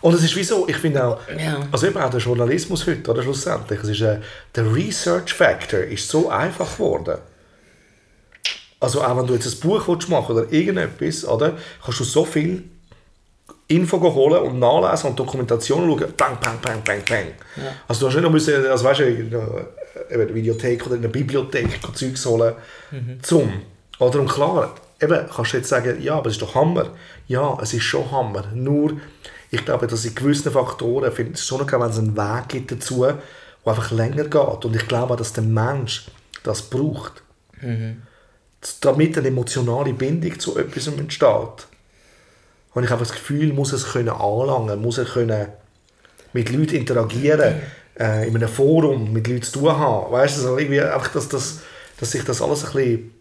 Und 0.01 0.15
es 0.15 0.23
ist 0.23 0.37
wie 0.37 0.45
so, 0.45 0.69
ich 0.69 0.77
finde 0.77 1.05
auch, 1.05 1.19
Ja. 1.39 1.59
also 1.73 1.87
eben 1.87 1.97
auch 1.99 2.11
der 2.11 2.21
Journalismus 2.21 2.87
heute, 2.87 3.11
oder 3.11 3.23
schlussendlich, 3.23 3.81
es 3.83 3.89
ist, 3.89 4.01
äh, 4.03 4.19
der 4.55 4.75
Research 4.75 5.33
Factor 5.33 5.81
ist 5.81 6.09
so 6.09 6.29
einfach 6.29 6.73
geworden. 6.75 7.19
Also 8.81 9.03
auch 9.03 9.17
wenn 9.17 9.27
du 9.27 9.35
jetzt 9.35 9.47
ein 9.47 9.61
Buch 9.61 9.87
willst 9.89 10.09
machen 10.09 10.37
oder 10.37 10.53
irgendetwas, 10.53 11.25
oder, 11.25 11.55
kannst 11.85 12.01
du 12.01 12.05
so 12.05 12.25
viel 12.25 12.65
Info 13.67 13.99
holen 13.99 14.43
und 14.43 14.59
nachlesen 14.59 15.11
und 15.11 15.19
Dokumentation 15.19 15.89
schauen, 15.89 16.13
bang, 16.17 16.37
bang, 16.39 16.59
bang, 16.61 16.83
bang, 16.85 17.03
bang. 17.09 17.27
Also 17.89 18.01
du 18.01 18.07
hast 18.09 18.15
nicht 18.15 18.23
noch 18.25 18.31
müssen, 18.31 18.67
also 18.67 18.85
weißt 18.85 19.01
du, 19.01 19.05
in 19.05 19.35
einer 19.35 19.67
eine 20.11 20.35
Videothek 20.35 20.85
oder 20.87 20.97
in 20.97 21.03
einer 21.03 21.09
Bibliothek 21.13 21.81
Zeugs 21.95 22.27
holen, 22.27 22.55
zum. 23.23 23.63
Oder 23.99 24.21
und 24.21 24.29
klar, 24.29 24.75
eben 25.01 25.27
kannst 25.35 25.53
du 25.53 25.57
jetzt 25.57 25.69
sagen, 25.69 26.03
ja, 26.03 26.17
aber 26.17 26.27
es 26.27 26.35
ist 26.35 26.43
doch 26.43 26.55
Hammer. 26.55 26.91
Ja, 27.27 27.57
es 27.63 27.73
ist 27.73 27.85
schon 27.85 28.11
Hammer. 28.11 28.45
Nur, 28.53 28.95
ich 29.55 29.65
glaube, 29.65 29.87
dass 29.87 30.05
in 30.05 30.15
gewissen 30.15 30.53
Faktoren, 30.53 31.13
finde 31.13 31.33
ich 31.33 31.41
es 31.41 31.47
schon 31.47 31.61
okay, 31.61 31.81
wenn 31.81 31.91
es 31.91 31.99
einen 31.99 32.17
Weg 32.17 32.49
gibt 32.49 32.73
dazu, 32.73 33.03
der 33.05 33.19
einfach 33.65 33.91
länger 33.91 34.25
geht. 34.25 34.65
Und 34.65 34.77
ich 34.77 34.87
glaube 34.87 35.15
auch, 35.15 35.19
dass 35.19 35.33
der 35.33 35.45
Mensch 35.45 36.07
das 36.43 36.63
braucht. 36.63 37.23
damit 38.81 39.19
eine 39.19 39.29
emotionale 39.29 39.93
Bindung 39.93 40.39
zu 40.39 40.59
etwas 40.59 40.87
entsteht, 40.87 41.29
habe 41.29 42.85
ich 42.85 42.91
einfach 42.91 43.07
das 43.07 43.13
Gefühl, 43.13 43.53
muss 43.53 43.73
es 43.73 43.93
können 43.93 44.09
anlangen, 44.09 44.81
muss 44.81 44.99
er 44.99 45.05
können 45.05 45.49
mit 46.33 46.51
Leuten 46.51 46.77
interagieren, 46.77 47.61
äh, 47.99 48.27
in 48.27 48.35
einem 48.35 48.49
Forum 48.49 49.13
mit 49.13 49.29
Leuten 49.29 49.43
zu 49.43 49.61
tun 49.61 49.79
haben. 49.79 50.13
Weißt 50.13 50.39
du, 50.39 50.41
so 50.43 50.59
irgendwie 50.59 50.81
einfach, 50.81 51.13
dass, 51.13 51.29
dass, 51.29 51.61
dass 52.01 52.11
sich 52.11 52.25
das 52.25 52.43
alles 52.43 52.65
ein 52.65 52.73
bisschen 52.73 53.14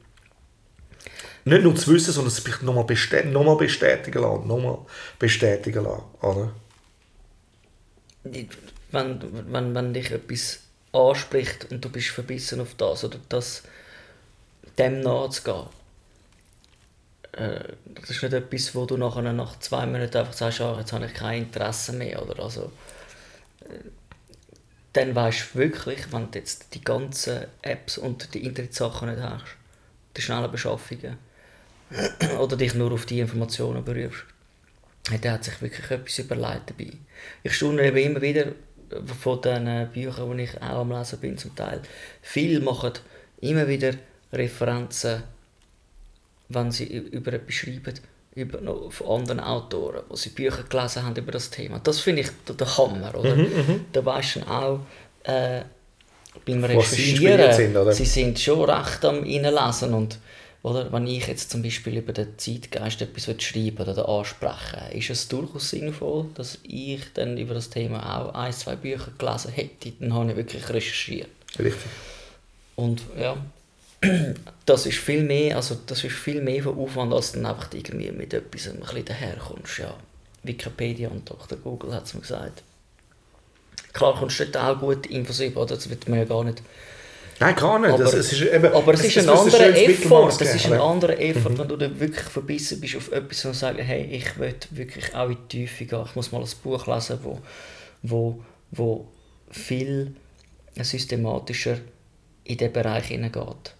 nicht 1.45 1.63
nur 1.63 1.75
zu 1.75 1.93
wissen, 1.93 2.13
sondern 2.13 2.31
sich 2.31 2.61
nochmal 2.61 2.85
bestät 2.85 3.25
noch 3.25 3.57
bestätigen 3.57 4.21
lassen, 4.21 4.47
nochmal 4.47 4.79
bestätigen 5.19 5.83
lassen, 5.83 6.03
oder? 6.21 6.53
Wenn, 8.23 9.19
wenn, 9.51 9.75
wenn 9.75 9.93
dich 9.93 10.11
etwas 10.11 10.59
anspricht 10.93 11.69
und 11.71 11.83
du 11.83 11.89
bist 11.89 12.09
verbissen 12.09 12.61
auf 12.61 12.75
das 12.75 13.03
oder 13.03 13.19
das, 13.27 13.63
dem 14.77 15.01
nachzugehen, 15.01 15.65
äh, 17.33 17.59
das 17.85 18.11
ist 18.11 18.23
nicht 18.23 18.33
etwas, 18.33 18.75
wo 18.75 18.85
du 18.85 18.95
nachher 18.95 19.21
nach 19.33 19.59
zwei 19.59 19.85
Minuten 19.85 20.15
einfach 20.15 20.33
sagst, 20.33 20.61
ah, 20.61 20.77
jetzt 20.79 20.93
habe 20.93 21.07
ich 21.07 21.13
kein 21.13 21.43
Interesse 21.43 21.93
mehr, 21.93 22.21
oder? 22.23 22.41
Also, 22.41 22.71
äh, 23.61 23.89
dann 24.93 25.15
weißt 25.15 25.49
du 25.53 25.59
wirklich, 25.59 26.13
wenn 26.13 26.31
du 26.31 26.37
jetzt 26.37 26.73
die 26.75 26.83
ganzen 26.83 27.47
Apps 27.63 27.97
und 27.97 28.33
die 28.33 28.45
Internetsachen 28.45 29.09
nicht 29.09 29.21
hast, 29.21 29.43
die 30.15 30.21
schnellen 30.21 30.51
Beschaffungen, 30.51 31.17
oder 32.39 32.55
dich 32.55 32.73
nur 32.73 32.91
auf 32.91 33.05
die 33.05 33.19
Informationen 33.19 33.83
berührst, 33.83 34.25
der 35.21 35.33
hat 35.33 35.43
sich 35.43 35.61
wirklich 35.61 35.91
etwas 35.91 36.19
überlegt 36.19 36.69
dabei. 36.69 36.91
Ich 37.43 37.53
staune 37.53 37.83
eben 37.83 37.97
immer 37.97 38.21
wieder 38.21 38.47
von 39.19 39.41
den 39.41 39.89
Büchern, 39.89 40.37
die 40.37 40.43
ich 40.43 40.61
auch 40.61 40.81
am 40.81 40.91
Lesen 40.91 41.19
bin 41.19 41.37
zum 41.37 41.55
Teil. 41.55 41.81
Viele 42.21 42.59
machen 42.59 42.93
immer 43.41 43.67
wieder 43.67 43.93
Referenzen, 44.31 45.23
wenn 46.49 46.71
sie 46.71 46.85
über 46.85 47.33
etwas 47.33 47.55
schreiben, 47.55 47.93
über 48.35 48.61
noch 48.61 48.91
von 48.91 49.21
anderen 49.21 49.39
Autoren, 49.39 50.03
wo 50.09 50.15
sie 50.15 50.29
Bücher 50.29 50.63
gelesen 50.63 51.03
haben 51.03 51.15
über 51.15 51.31
das 51.31 51.49
Thema. 51.49 51.79
Das 51.83 51.99
finde 51.99 52.21
ich 52.21 52.29
der 52.57 52.77
Hammer, 52.77 53.13
oder? 53.15 53.35
Mhm, 53.35 53.85
da 53.91 54.05
weisst 54.05 54.37
du 54.37 54.41
auch, 54.41 54.79
äh, 55.23 55.61
beim 56.45 56.63
Recherchieren, 56.63 57.53
sie, 57.53 57.71
sind, 57.71 57.93
sie 57.93 58.05
sind 58.05 58.39
schon 58.39 58.69
recht 58.69 59.05
am 59.05 59.19
Reinlesen 59.19 59.93
und 59.93 60.17
oder 60.63 60.93
wenn 60.93 61.05
ich 61.07 61.27
jetzt 61.27 61.51
zum 61.51 61.61
Beispiel 61.61 61.97
über 61.97 62.13
den 62.13 62.39
Zeitgeist 62.39 63.01
etwas 63.01 63.25
schreiben 63.43 63.85
oder 63.85 64.07
ansprechen 64.07 64.97
ist 64.97 65.09
es 65.09 65.27
durchaus 65.27 65.69
sinnvoll, 65.69 66.27
dass 66.35 66.57
ich 66.63 67.01
dann 67.13 67.37
über 67.37 67.53
das 67.53 67.69
Thema 67.69 68.21
auch 68.21 68.33
ein, 68.33 68.53
zwei 68.53 68.77
Bücher 68.77 69.11
gelesen 69.17 69.51
hätte. 69.51 69.91
Dann 69.99 70.13
habe 70.13 70.31
ich 70.31 70.37
wirklich 70.37 70.69
recherchiert. 70.69 71.27
Richtig. 71.59 71.91
Und 72.77 73.01
ja, 73.19 73.35
das 74.65 74.85
ist 74.85 74.99
viel 74.99 75.23
mehr, 75.23 75.57
also 75.57 75.77
das 75.85 76.01
ist 76.01 76.15
viel 76.15 76.41
mehr 76.41 76.63
von 76.63 76.79
Aufwand, 76.79 77.13
als 77.13 77.33
dann 77.33 77.45
einfach 77.45 77.67
irgendwie 77.73 78.11
mit 78.11 78.33
etwas 78.33 78.69
ein 78.69 78.79
bisschen 78.79 79.03
daherkommst. 79.03 79.79
Ja, 79.79 79.93
Wikipedia 80.43 81.09
und 81.09 81.29
Dr. 81.29 81.57
Google 81.57 81.93
hat 81.93 82.05
es 82.05 82.13
mir 82.13 82.21
gesagt. 82.21 82.63
Klar 83.91 84.15
kommst 84.17 84.39
du 84.39 84.45
dort 84.45 84.63
auch 84.65 84.79
gute 84.79 85.09
Infos 85.09 85.41
über, 85.41 85.63
oder? 85.63 85.75
das 85.75 85.89
wird 85.89 86.07
man 86.07 86.19
ja 86.19 86.25
gar 86.25 86.45
nicht 86.45 86.61
Nein, 87.43 87.55
gar 87.55 87.79
nicht. 87.79 87.91
Aber, 87.91 88.03
das, 88.03 88.13
es 88.13 88.31
ist, 88.31 88.41
eben, 88.41 88.73
aber 88.73 88.93
es 88.93 89.03
ist 89.03 89.17
ein 89.17 89.29
anderer 89.29 89.75
Effort. 89.75 90.27
Das 90.39 90.55
ist 90.55 90.65
ein 90.65 90.79
anderer 90.79 91.19
Effort, 91.19 91.49
mhm. 91.49 91.57
wenn 91.59 91.67
du 91.67 91.75
dann 91.75 91.99
wirklich 91.99 92.25
verbissen 92.25 92.79
bist 92.79 92.95
auf 92.95 93.11
etwas 93.11 93.43
und 93.45 93.53
sagst, 93.53 93.81
hey, 93.81 94.05
ich 94.05 94.39
will 94.39 94.55
wirklich 94.71 95.13
auch 95.13 95.27
in 95.27 95.37
die 95.49 95.59
Tiefe 95.59 95.85
gehen. 95.85 96.03
Ich 96.05 96.15
muss 96.15 96.31
mal 96.31 96.41
ein 96.41 96.49
Buch 96.63 96.87
lesen, 96.87 97.19
wo, 97.21 97.39
wo, 98.01 98.41
wo 98.71 99.07
viel 99.51 100.15
systematischer 100.79 101.77
in 102.45 102.57
diesen 102.57 102.73
Bereich 102.73 103.07
hineingeht, 103.07 103.73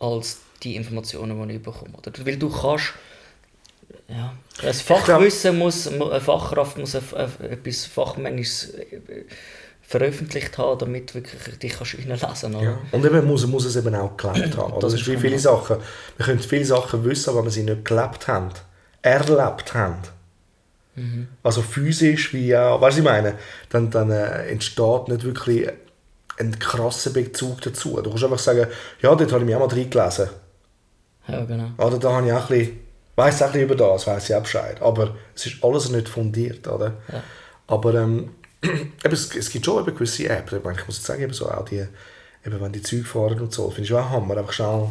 als 0.00 0.38
die 0.62 0.76
Informationen, 0.76 1.48
die 1.48 1.54
ich 1.54 1.62
bekomme. 1.62 1.92
Weil 2.24 2.36
du 2.36 2.50
kannst 2.50 2.94
ja, 4.08 4.34
ein 4.62 4.74
Fachwissen 4.74 5.58
muss, 5.58 5.88
eine 5.88 6.20
Fachkraft 6.20 6.78
muss 6.78 6.94
etwas 6.94 7.86
Fachmännisches 7.86 8.74
äh, 8.74 9.00
veröffentlicht 9.86 10.56
haben, 10.58 10.78
damit 10.78 11.14
wirklich 11.14 11.58
dich 11.58 11.76
kannst 11.76 11.98
reinlesen 11.98 12.26
kannst. 12.26 12.42
Ja. 12.42 12.78
Und 12.90 13.04
eben 13.04 13.26
muss, 13.26 13.46
muss 13.46 13.64
es 13.64 13.76
eben 13.76 13.94
auch 13.94 14.16
gelebt 14.16 14.56
haben. 14.56 14.72
Das, 14.74 14.92
das 14.92 15.00
ist 15.00 15.08
wie 15.08 15.16
viele 15.16 15.38
Sachen. 15.38 15.76
Wir 16.16 16.26
können 16.26 16.40
viele 16.40 16.64
Sachen 16.64 17.04
wissen, 17.04 17.30
aber 17.30 17.44
wir 17.44 17.50
sie 17.50 17.62
nicht 17.62 17.84
gelebt 17.84 18.26
haben, 18.26 18.50
erlebt 19.02 19.74
haben. 19.74 19.98
Mhm. 20.96 21.28
Also 21.42 21.62
physisch 21.62 22.32
wie 22.32 22.56
auch, 22.56 22.80
weißt 22.80 22.96
du, 22.96 23.00
ich 23.02 23.04
meine, 23.04 23.34
dann, 23.70 23.90
dann 23.90 24.10
äh, 24.10 24.46
entsteht 24.46 25.08
nicht 25.08 25.24
wirklich 25.24 25.68
ein 26.38 26.58
krasser 26.58 27.10
Bezug 27.10 27.60
dazu. 27.60 28.00
Du 28.00 28.10
kannst 28.10 28.24
einfach 28.24 28.38
sagen, 28.38 28.66
ja, 29.02 29.14
dort 29.14 29.32
habe 29.32 29.40
ich 29.40 29.46
mich 29.46 29.54
auch 29.54 29.68
mal 29.68 29.68
reingelesen. 29.68 30.30
Ja, 31.28 31.44
genau. 31.44 31.68
Oder 31.78 31.98
da 31.98 32.12
habe 32.12 32.26
ich 32.26 32.32
auch 32.32 32.50
ein 32.50 32.58
bisschen, 32.58 32.80
weiss 33.16 33.42
auch 33.42 33.46
ein 33.46 33.52
bisschen 33.52 33.68
über 33.68 33.74
das, 33.76 34.06
weiss 34.06 34.30
ich 34.30 34.36
auch 34.36 34.42
Bescheid. 34.42 34.80
Aber 34.80 35.14
es 35.34 35.46
ist 35.46 35.62
alles 35.62 35.90
nicht 35.90 36.08
fundiert, 36.08 36.66
oder? 36.68 36.94
Ja. 37.12 37.22
Aber 37.66 37.94
ähm, 37.94 38.30
es, 39.02 39.34
es 39.34 39.50
gibt 39.50 39.64
schon 39.64 39.82
eben 39.82 39.94
gewisse 39.94 40.28
Apps, 40.28 40.52
ich 40.52 40.62
muss 40.62 40.96
jetzt 40.96 41.04
sagen, 41.04 41.22
eben 41.22 41.32
so 41.32 41.48
auch 41.48 41.64
die, 41.64 41.86
eben 42.46 42.60
wenn 42.60 42.72
die 42.72 42.82
Züge 42.82 43.04
fahren 43.04 43.40
und 43.40 43.52
so, 43.52 43.70
finde 43.70 43.84
ich 43.84 43.92
auch 43.92 44.10
Hammer, 44.10 44.36
einfach 44.36 44.52
schnell, 44.52 44.88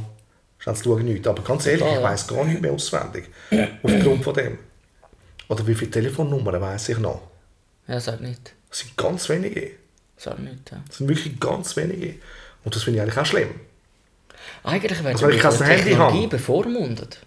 schnell 0.59 0.75
zu 0.75 0.83
schauen, 0.83 1.05
nichts. 1.05 1.27
Aber 1.27 1.43
ganz 1.43 1.65
ehrlich, 1.65 1.85
ich 1.85 2.03
weiß 2.03 2.27
gar 2.27 2.45
nicht 2.45 2.61
mehr 2.61 2.71
auswendig, 2.71 3.29
aufgrund 3.81 4.23
von 4.23 4.33
dem. 4.33 4.57
Oder 5.49 5.67
wie 5.67 5.75
viele 5.75 5.91
Telefonnummern 5.91 6.59
weiß 6.59 6.89
ich 6.89 6.97
noch? 6.99 7.21
Ja, 7.87 7.99
sag 7.99 8.21
nicht. 8.21 8.53
Das 8.69 8.79
sind 8.79 8.95
ganz 8.97 9.27
wenige. 9.29 9.71
Sag 10.17 10.39
nicht, 10.39 10.71
ja. 10.71 10.81
Das 10.87 10.97
sind 10.97 11.09
wirklich 11.09 11.39
ganz 11.39 11.75
wenige. 11.75 12.15
Und 12.63 12.75
das 12.75 12.83
finde 12.83 12.97
ich 12.97 13.03
eigentlich 13.03 13.17
auch 13.17 13.25
schlimm. 13.25 13.49
Eigentlich 14.63 15.03
werden 15.03 15.23
also, 15.23 15.29
ich 15.29 15.45
ein 15.45 15.57
Technologie 15.57 16.27
bevormundet. 16.27 17.19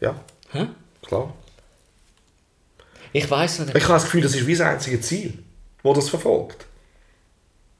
Ja, 0.00 0.14
Hä? 0.52 0.66
klar. 1.02 1.34
Ich 3.12 3.30
weiß 3.30 3.60
nicht. 3.60 3.76
Ich 3.76 3.84
habe 3.84 3.94
das 3.94 4.04
Gefühl, 4.04 4.22
das 4.22 4.34
ist 4.34 4.46
wie 4.46 4.56
das 4.56 4.66
einzige 4.66 5.00
Ziel 5.00 5.43
wo 5.84 5.92
das 5.92 6.08
verfolgt. 6.08 6.66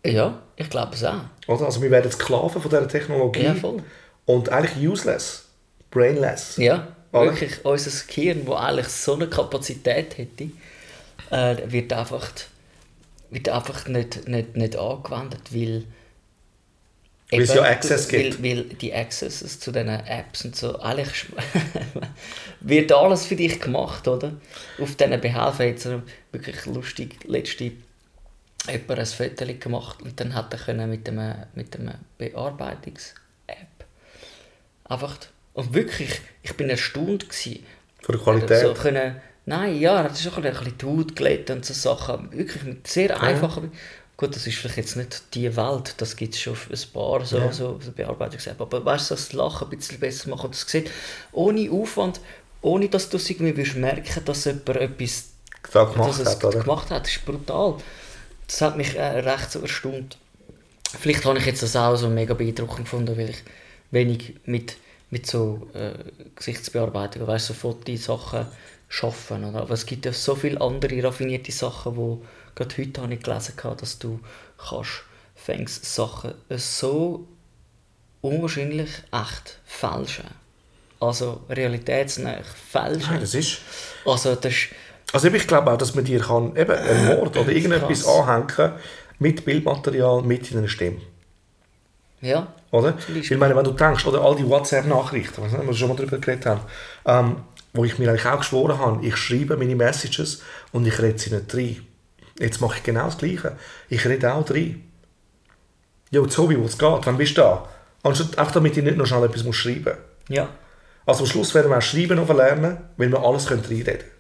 Ja, 0.06 0.42
ich 0.56 0.70
glaube 0.70 0.94
es 0.94 1.02
auch. 1.02 1.23
Oder? 1.49 1.64
Also 1.64 1.82
wir 1.82 1.90
werden 1.90 2.12
Sklaven 2.12 2.62
von 2.62 2.70
dieser 2.70 2.87
Technologie 2.87 3.44
ja, 3.44 3.54
voll. 3.54 3.82
und 4.26 4.50
eigentlich 4.50 4.87
useless, 4.87 5.46
brainless. 5.90 6.58
Ja, 6.58 6.88
Oder? 7.11 7.32
wirklich 7.32 7.64
unser 7.64 7.90
Gehirn, 8.06 8.44
das 8.44 8.56
eigentlich 8.56 8.88
so 8.88 9.14
eine 9.14 9.28
Kapazität 9.28 10.18
hätte, 10.18 10.50
äh, 11.30 11.56
wird 11.73 11.92
einfach, 11.92 12.30
wird 13.30 13.49
einfach 13.49 13.88
nicht, 13.88 14.28
nicht, 14.28 14.56
nicht 14.56 14.76
angewendet, 14.76 15.52
weil 15.52 15.84
weil 17.30 17.40
es 17.40 17.54
ja 17.54 17.62
Access 17.62 18.08
gibt. 18.08 18.42
Weil, 18.44 18.58
weil 18.58 18.64
die 18.64 18.94
Accesses 18.94 19.58
zu 19.58 19.73
diesen 19.73 19.88
Apps 19.88 20.44
und 20.44 20.54
so, 20.54 20.78
eigentlich 20.78 21.26
wird 22.61 22.92
alles 22.92 23.25
für 23.25 23.34
dich 23.34 23.58
gemacht, 23.61 24.06
oder? 24.06 24.34
Auf 24.80 24.94
diesen 24.94 25.20
Behelfen 25.20 25.66
jetzt 25.66 25.88
wirklich 26.30 26.66
lustig, 26.66 27.16
letzte 27.25 27.73
jemand 28.71 28.99
ein 28.99 29.06
Foto 29.06 29.44
gemacht 29.59 30.02
und 30.02 30.18
dann 30.18 30.35
hat 30.35 30.54
er 30.54 30.87
mit 30.87 31.06
dem, 31.06 31.35
mit 31.54 31.75
dem 31.75 31.90
Bearbeitungs-App 32.18 33.85
einfach 34.85 35.16
und 35.52 35.73
wirklich, 35.75 36.21
ich 36.42 36.54
bin 36.54 36.68
erstaunt 36.68 37.28
gewesen. 37.28 37.64
Von 38.00 38.14
der 38.16 38.25
Qualität? 38.25 38.61
So 38.62 38.75
können, 38.75 39.16
nein, 39.47 39.78
ja, 39.78 39.99
er 39.99 40.04
hat 40.04 40.18
schon 40.18 40.35
ein 40.35 40.52
bisschen 40.52 40.78
die 40.78 40.87
Haut 40.87 41.16
gelegt 41.16 41.50
und 41.50 41.64
so 41.64 41.75
Sachen, 41.75 42.33
wirklich 42.33 42.62
mit 42.64 42.87
sehr 42.87 43.11
ja. 43.11 43.21
einfachen, 43.21 43.73
gut, 44.16 44.35
das 44.35 44.47
ist 44.47 44.59
vielleicht 44.59 44.78
jetzt 44.78 44.97
nicht 44.97 45.35
die 45.35 45.54
Welt, 45.56 45.94
das 45.99 46.16
gibt 46.16 46.35
es 46.35 46.40
schon 46.40 46.54
ein 46.54 46.92
paar 46.92 47.25
so, 47.25 47.38
ja. 47.38 47.52
so, 47.52 47.78
Bearbeitungs-App, 47.94 48.61
aber 48.61 48.85
weißt 48.85 49.11
du, 49.11 49.14
das 49.14 49.33
Lachen 49.33 49.68
ein 49.68 49.76
bisschen 49.76 50.00
besser 50.00 50.30
machen 50.30 50.47
und 50.47 50.54
das 50.54 50.68
sieht, 50.68 50.90
ohne 51.33 51.71
Aufwand, 51.71 52.21
ohne 52.62 52.88
dass 52.88 53.09
du 53.11 53.18
es 53.18 53.28
irgendwie 53.30 53.78
merken 53.78 54.25
dass 54.25 54.47
jemand 54.47 54.68
etwas 54.71 55.30
gemacht, 55.62 56.25
hat, 56.25 56.44
oder? 56.44 56.61
gemacht 56.61 56.90
hat, 56.90 57.04
das 57.04 57.12
ist 57.12 57.25
brutal 57.25 57.76
das 58.46 58.60
hat 58.60 58.76
mich 58.76 58.96
äh, 58.96 59.20
recht 59.20 59.50
so 59.50 59.60
erstaunt. 59.60 60.18
Vielleicht 60.98 61.24
habe 61.24 61.38
ich 61.38 61.46
jetzt 61.46 61.62
das 61.62 61.76
auch 61.76 61.96
so 61.96 62.08
mega 62.08 62.34
beeindruckend 62.34 62.84
gefunden, 62.84 63.16
weil 63.16 63.30
ich 63.30 63.42
wenig 63.90 64.34
mit, 64.44 64.76
mit 65.10 65.26
so 65.26 65.68
äh, 65.74 65.92
Gesichtsbearbeitung, 66.36 67.26
weißt, 67.26 67.46
so 67.46 67.54
Fotosachen 67.54 68.46
schaffen. 68.88 69.44
Oder? 69.44 69.62
Aber 69.62 69.74
es 69.74 69.86
gibt 69.86 70.06
ja 70.06 70.12
so 70.12 70.34
viele 70.34 70.60
andere 70.60 71.02
raffinierte 71.02 71.52
Sachen, 71.52 71.96
wo 71.96 72.24
gerade 72.54 72.76
heute 72.78 73.02
habe 73.02 73.14
ich 73.14 73.22
gelesen 73.22 73.54
habe, 73.62 73.76
dass 73.76 73.98
du 73.98 74.20
kannst 74.56 75.02
fängst 75.34 75.84
Sachen 75.84 76.34
so 76.50 77.26
unwahrscheinlich 78.20 78.90
echt 79.12 79.58
fälschen. 79.64 80.24
Also 81.00 81.42
realitätsnah 81.50 82.38
fälschen. 82.70 83.14
Ja, 83.14 83.18
das 83.18 83.34
ist... 83.34 83.58
Also 84.06 84.34
das 84.34 84.52
ist 84.52 84.68
also 85.12 85.28
ich 85.28 85.46
glaube 85.46 85.70
auch, 85.70 85.78
dass 85.78 85.94
man 85.94 86.04
dir 86.04 86.20
kann 86.20 86.56
eben 86.56 86.73
einen 86.73 87.06
Mord 87.06 87.37
oder 87.37 87.50
irgendetwas 87.50 88.06
anhängen 88.06 88.73
mit 89.18 89.44
Bildmaterial, 89.44 90.23
mit 90.23 90.50
in 90.50 90.58
einer 90.58 90.68
Stimme. 90.68 90.99
Ja. 92.20 92.49
Oder? 92.70 92.94
Weil 93.08 93.38
meine, 93.38 93.54
wenn 93.54 93.64
du 93.64 93.73
denkst, 93.73 94.06
oder 94.06 94.23
all 94.23 94.34
die 94.34 94.49
WhatsApp-Nachrichten, 94.49 95.42
was 95.42 95.52
wir 95.52 95.75
schon 95.75 95.88
mal 95.88 95.96
darüber 95.96 96.18
geredet 96.18 96.46
haben, 96.46 96.61
ähm, 97.04 97.37
wo 97.73 97.84
ich 97.84 97.99
mir 97.99 98.08
eigentlich 98.08 98.26
auch 98.26 98.38
geschworen 98.38 98.78
habe, 98.78 99.04
ich 99.06 99.16
schreibe 99.16 99.56
meine 99.56 99.76
Messages 99.76 100.42
und 100.73 100.87
ich 100.87 101.00
rede 101.00 101.18
sie 101.18 101.34
nicht 101.34 101.54
rein. 101.54 101.87
Jetzt 102.38 102.61
mache 102.61 102.78
ich 102.78 102.82
genau 102.82 103.04
das 103.04 103.18
Gleiche. 103.18 103.56
Ich 103.88 104.04
rede 104.06 104.32
auch 104.32 104.49
rein. 104.50 104.82
Jo, 106.11 106.26
Zobi, 106.26 106.58
wo 106.58 106.64
es 106.64 106.78
geht, 106.78 107.06
wann 107.06 107.16
bist 107.16 107.37
du 107.37 107.42
da? 107.42 107.68
Anstatt 108.02 108.38
einfach 108.38 108.54
damit 108.54 108.76
ich 108.76 108.84
nicht 108.84 108.96
noch 108.96 109.06
schnell 109.06 109.25
etwas 109.25 109.44
muss 109.44 109.56
schreiben 109.56 109.84
muss. 109.84 110.37
Ja. 110.37 110.49
Also 111.06 111.25
am 111.25 111.26
Schluss 111.26 111.54
werden 111.54 111.70
wir 111.70 111.78
auch 111.78 111.82
Schreiben 111.82 112.16
noch 112.16 112.28
lernen, 112.34 112.78
weil 112.96 113.11
wir 113.11 113.23
alles 113.23 113.46
können 113.46 113.62
reinreden 113.62 113.99
können. 113.99 114.13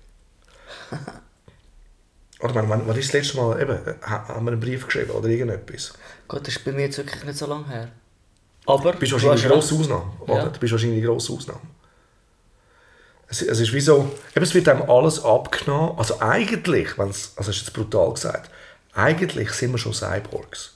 Oder 2.40 2.54
wann, 2.56 2.68
wann, 2.68 2.82
wann 2.86 2.96
ist 2.98 3.08
das 3.08 3.22
letzte 3.22 3.36
Mal, 3.38 3.60
eben, 3.62 3.78
ha- 4.02 4.28
haben 4.28 4.44
wir 4.44 4.52
einen 4.52 4.60
Brief 4.60 4.84
geschrieben 4.86 5.10
oder 5.12 5.28
irgendetwas? 5.28 5.94
Gott, 6.28 6.46
das 6.46 6.56
ist 6.56 6.64
bei 6.64 6.72
mir 6.72 6.82
jetzt 6.82 6.98
wirklich 6.98 7.24
nicht 7.24 7.38
so 7.38 7.46
lange 7.46 7.66
her. 7.68 7.88
Aber 8.66 8.92
Du 8.92 8.98
bist 8.98 9.12
wahrscheinlich 9.12 9.44
eine 9.44 9.54
grosse. 9.54 9.74
Ausnahme. 9.74 10.12
Oder? 10.20 10.34
Ja. 10.36 10.44
Du 10.48 10.58
bist 10.60 10.72
wahrscheinlich 10.72 10.98
eine 10.98 11.06
grosse 11.06 11.32
Ausnahme. 11.32 11.60
Es, 13.28 13.40
es 13.40 13.60
ist 13.60 13.72
wie 13.72 13.80
so, 13.80 14.10
eben, 14.34 14.42
es 14.44 14.52
wird 14.54 14.68
einem 14.68 14.82
alles 14.90 15.24
abgenommen. 15.24 15.96
Also 15.98 16.20
eigentlich, 16.20 16.98
wenn's, 16.98 17.32
also 17.36 17.50
das 17.50 17.56
ist 17.56 17.66
jetzt 17.66 17.72
brutal 17.72 18.12
gesagt, 18.12 18.50
eigentlich 18.92 19.50
sind 19.52 19.70
wir 19.72 19.78
schon 19.78 19.94
Cyborgs. 19.94 20.74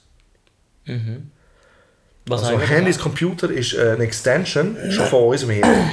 Was 2.27 2.45
Also? 2.45 2.59
Handys 2.61 2.99
Computer 2.99 3.51
ist 3.51 3.75
äh, 3.75 3.93
eine 3.93 4.05
Extension 4.05 4.77
schon 4.91 5.07
von 5.07 5.25
unserem 5.25 5.53
Hirn. 5.53 5.91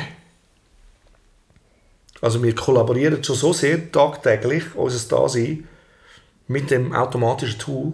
Also 2.25 2.41
wir 2.41 2.55
kollaborieren 2.55 3.23
schon 3.23 3.35
so 3.35 3.53
sehr 3.53 3.91
tagtäglich, 3.91 4.63
unser 4.73 5.07
Dasein, 5.15 5.67
mit 6.47 6.71
dem 6.71 6.91
automatischen 6.91 7.59
Tool, 7.59 7.93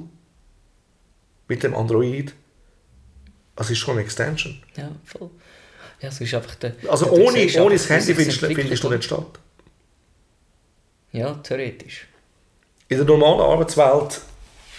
mit 1.50 1.64
dem 1.64 1.76
Android. 1.76 2.34
Also 3.58 3.68
es 3.68 3.72
ist 3.72 3.80
schon 3.80 3.96
eine 3.96 4.04
Extension. 4.06 4.64
Ja, 4.78 4.90
voll. 5.04 5.30
Ja, 6.00 6.08
es 6.08 6.22
ist 6.22 6.34
einfach 6.34 6.56
der... 6.56 6.76
Also 6.88 7.08
der- 7.08 7.14
der 7.16 7.24
ohne, 7.26 7.34
Gesellschaft, 7.34 7.66
ohne 7.66 7.76
das 7.76 7.90
Handy 7.90 8.16
findest, 8.16 8.40
findest 8.40 8.84
du 8.86 8.90
nicht 8.90 9.04
statt. 9.04 9.40
Ja, 11.12 11.34
theoretisch. 11.34 12.08
In 12.88 13.00
der 13.00 13.06
normalen 13.06 13.42
Arbeitswelt, 13.42 14.22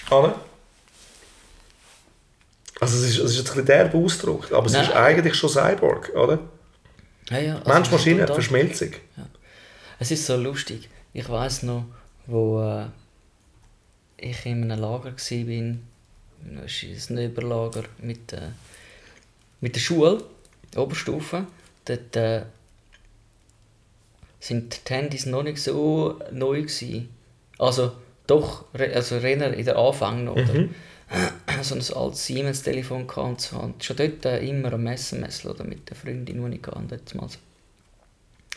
Anne, 0.08 0.34
also 2.80 2.96
es 2.96 3.02
ist, 3.10 3.18
es 3.18 3.30
ist 3.32 3.36
jetzt 3.36 3.50
ein 3.50 3.56
bisschen 3.56 3.66
derbe 3.66 3.98
Ausdruck, 3.98 4.50
aber 4.50 4.64
es 4.66 4.72
Nein. 4.72 4.84
ist 4.84 4.92
eigentlich 4.92 5.34
schon 5.34 5.50
Cyborg, 5.50 6.10
oder? 6.14 6.38
Ja, 7.28 7.38
ja, 7.38 7.54
also 7.58 7.68
Mensch, 7.70 7.80
es 7.80 7.86
ist 7.88 7.92
Maschine, 7.92 8.18
brutal. 8.20 8.34
Verschmelzung. 8.34 8.90
Es 10.02 10.10
ist 10.10 10.26
so 10.26 10.34
lustig. 10.34 10.88
Ich 11.12 11.28
weiß 11.28 11.62
noch, 11.62 11.84
wo 12.26 12.60
äh, 12.60 12.86
ich 14.16 14.44
in 14.46 14.64
einem 14.64 14.80
Lager 14.80 15.12
war, 15.12 15.76
das 16.60 16.82
ist 16.82 17.10
ein 17.10 17.18
Überlager 17.18 17.84
mit, 17.98 18.32
äh, 18.32 18.48
mit 19.60 19.76
der 19.76 19.80
Schule, 19.80 20.24
Oberstufe. 20.74 21.46
Dort 21.84 22.16
äh, 22.16 22.42
sind 24.40 24.88
die 24.88 24.92
Handys 24.92 25.26
noch 25.26 25.44
nicht 25.44 25.58
so 25.58 26.18
neu 26.32 26.62
gewesen. 26.62 27.08
Also 27.60 27.92
doch, 28.26 28.64
also 28.74 29.18
eher 29.18 29.54
in 29.54 29.64
der 29.64 29.76
Anfang 29.76 30.24
noch. 30.24 30.32
Oder? 30.32 30.66
so 31.62 31.76
ein 31.76 31.96
altes 31.96 32.26
Siemens-Telefon 32.26 33.06
gehabt 33.06 33.28
und 33.28 33.40
so. 33.40 33.56
Und 33.56 33.84
schon 33.84 33.96
dort 33.96 34.24
äh, 34.24 34.44
immer 34.44 34.72
am 34.72 34.84
SMS 34.88 35.46
oder 35.46 35.62
mit 35.62 35.88
der 35.88 35.96
Freundin, 35.96 36.50
die 36.50 36.56
ich 36.56 36.66
hatte. 36.66 36.98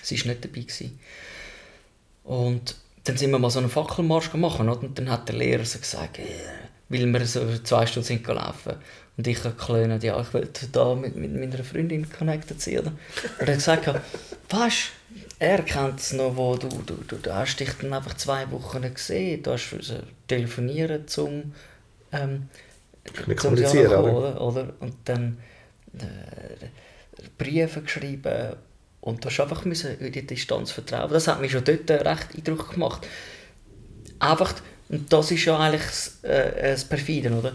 Sie 0.01 0.19
war 0.19 0.27
nicht 0.27 0.43
dabei. 0.43 0.61
Gewesen. 0.61 0.99
Und 2.25 2.75
dann 3.05 3.17
sind 3.17 3.31
wir 3.31 3.39
mal 3.39 3.49
so 3.51 3.59
einen 3.59 3.69
Fackelmarsch 3.69 4.31
gemacht 4.31 4.59
und 4.59 4.97
dann 4.97 5.09
hat 5.09 5.29
der 5.29 5.35
Lehrer 5.35 5.63
so 5.63 5.79
gesagt, 5.79 6.19
weil 6.89 7.05
wir 7.05 7.25
so 7.25 7.57
zwei 7.59 7.85
Stunden 7.85 8.07
sind 8.07 8.23
gelaufen 8.23 8.73
und 9.15 9.27
ich 9.27 9.45
erklärt, 9.45 10.03
ja, 10.03 10.19
ich 10.19 10.33
will 10.33 10.49
da 10.71 10.95
mit, 10.95 11.15
mit 11.15 11.33
meiner 11.33 11.63
Freundin 11.63 12.09
connected 12.09 12.59
sein. 12.59 12.79
Oder? 12.79 12.91
Und 13.39 13.47
er 13.47 13.47
hat 13.47 13.55
gesagt, 13.55 14.01
weißt 14.49 14.91
er 15.37 15.61
kennt 15.63 15.99
es 15.99 16.13
noch, 16.13 16.35
wo 16.35 16.55
du, 16.55 16.67
du, 16.67 16.95
du, 17.07 17.17
du 17.17 17.33
hast 17.33 17.59
dich 17.59 17.69
dann 17.81 17.93
einfach 17.93 18.15
zwei 18.15 18.49
Wochen 18.51 18.81
gesehen, 18.93 19.43
du 19.43 19.51
hast 19.51 19.71
müssen 19.71 20.03
telefonieren 20.27 21.07
zum 21.07 21.53
ähm, 22.11 22.49
zum 23.25 23.35
kommunizieren, 23.35 23.87
oder? 23.87 24.13
oder? 24.13 24.41
oder? 24.41 24.73
Und 24.79 24.95
dann 25.05 25.37
äh, 25.99 26.67
Briefe 27.37 27.81
geschrieben 27.81 28.55
und 29.05 29.23
du 29.23 29.29
hast 29.29 29.39
einfach 29.39 29.63
müssen 29.65 29.97
in 29.99 30.11
die 30.11 30.25
Distanz 30.27 30.71
vertrauen. 30.71 31.09
Das 31.13 31.27
hat 31.29 31.39
mich 31.39 31.51
schon 31.53 31.63
dort 31.63 31.89
äh, 31.89 31.93
recht 31.95 32.35
Eindruck 32.35 32.71
gemacht. 32.73 33.07
Einfach, 34.19 34.53
und 34.89 35.11
das 35.13 35.31
ist 35.31 35.45
ja 35.45 35.57
eigentlich 35.57 35.83
das, 35.83 36.19
äh, 36.23 36.71
das 36.71 36.83
Perfide, 36.85 37.31
oder? 37.31 37.53